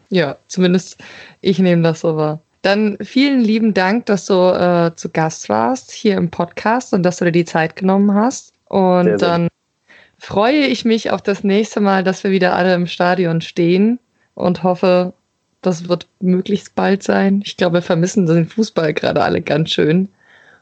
Ja, 0.10 0.36
zumindest 0.48 0.98
ich 1.41 1.60
nehme 1.60 1.84
das 1.84 2.02
so 2.02 2.17
wahr. 2.17 2.39
Dann 2.63 2.98
vielen 3.02 3.41
lieben 3.41 3.76
Dank, 3.76 4.08
dass 4.08 4.26
du 4.26 4.34
äh, 4.34 4.95
zu 4.95 5.10
Gast 5.10 5.50
warst 5.50 5.91
hier 5.91 6.17
im 6.17 6.32
Podcast 6.32 6.95
und 6.95 7.04
dass 7.04 7.17
du 7.17 7.26
dir 7.26 7.32
die 7.32 7.45
Zeit 7.45 7.76
genommen 7.76 8.15
hast. 8.15 8.54
Und 8.69 9.06
sehr, 9.06 9.19
sehr. 9.19 9.28
dann 9.28 9.48
freue 10.17 10.65
ich 10.65 10.86
mich 10.86 11.12
auf 11.12 11.21
das 11.21 11.43
nächste 11.43 11.82
Mal, 11.82 12.04
dass 12.04 12.24
wir 12.24 12.32
wieder 12.32 12.56
alle 12.56 12.74
im 12.74 12.88
Stadion 12.88 13.41
stehen 13.41 14.00
und 14.34 14.63
hoffe, 14.63 15.13
das 15.65 15.89
wird 15.89 16.08
möglichst 16.19 16.75
bald 16.75 17.04
sein. 17.04 17.41
Ich 17.45 17.58
glaube, 17.58 17.75
wir 17.75 17.82
vermissen 17.82 18.25
den 18.25 18.47
Fußball 18.47 18.93
gerade 18.93 19.23
alle 19.23 19.41
ganz 19.41 19.71
schön. 19.71 20.10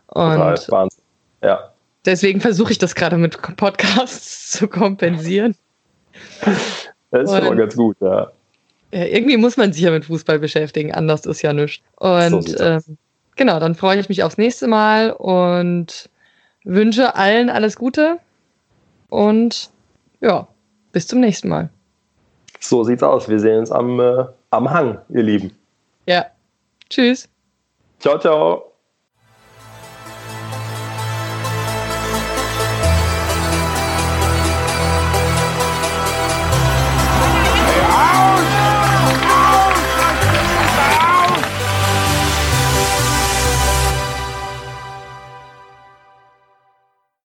Und 0.08 0.32
Total, 0.32 0.58
Wahnsinn. 0.70 1.04
Ja. 1.42 1.72
Deswegen 2.06 2.42
versuche 2.42 2.72
ich 2.72 2.78
das 2.78 2.96
gerade 2.96 3.18
mit 3.18 3.40
Podcasts 3.58 4.52
zu 4.52 4.68
kompensieren. 4.68 5.56
Das 7.12 7.32
ist 7.32 7.46
schon 7.46 7.58
ganz 7.58 7.76
gut, 7.76 7.98
ja. 8.02 8.32
ja. 8.92 9.06
Irgendwie 9.06 9.38
muss 9.38 9.58
man 9.58 9.74
sich 9.74 9.84
ja 9.84 9.92
mit 9.92 10.06
Fußball 10.06 10.40
beschäftigen, 10.40 10.94
anders 10.94 11.26
ist 11.26 11.42
ja 11.42 11.54
nichts. 11.54 11.84
Und 11.96 12.50
so 12.50 12.64
ähm, 12.64 12.98
genau, 13.36 13.60
dann 13.60 13.76
freue 13.76 14.00
ich 14.00 14.10
mich 14.10 14.24
aufs 14.24 14.38
nächste 14.38 14.68
Mal 14.68 15.12
und 15.12 16.10
wünsche 16.64 17.16
allen 17.16 17.50
alles 17.50 17.76
Gute 17.76 18.18
und 19.10 19.70
ja, 20.22 20.48
bis 20.92 21.08
zum 21.08 21.20
nächsten 21.20 21.50
Mal. 21.50 21.70
So 22.60 22.84
sieht's 22.84 23.04
aus. 23.04 23.28
Wir 23.28 23.40
sehen 23.40 23.60
uns 23.60 23.72
am, 23.72 24.00
äh, 24.00 24.26
am 24.54 24.70
Hang, 24.70 25.00
ihr 25.10 25.24
Lieben. 25.24 25.52
Ja. 26.06 26.26
Tschüss. 26.90 27.28
Ciao, 28.00 28.20
ciao. 28.20 28.73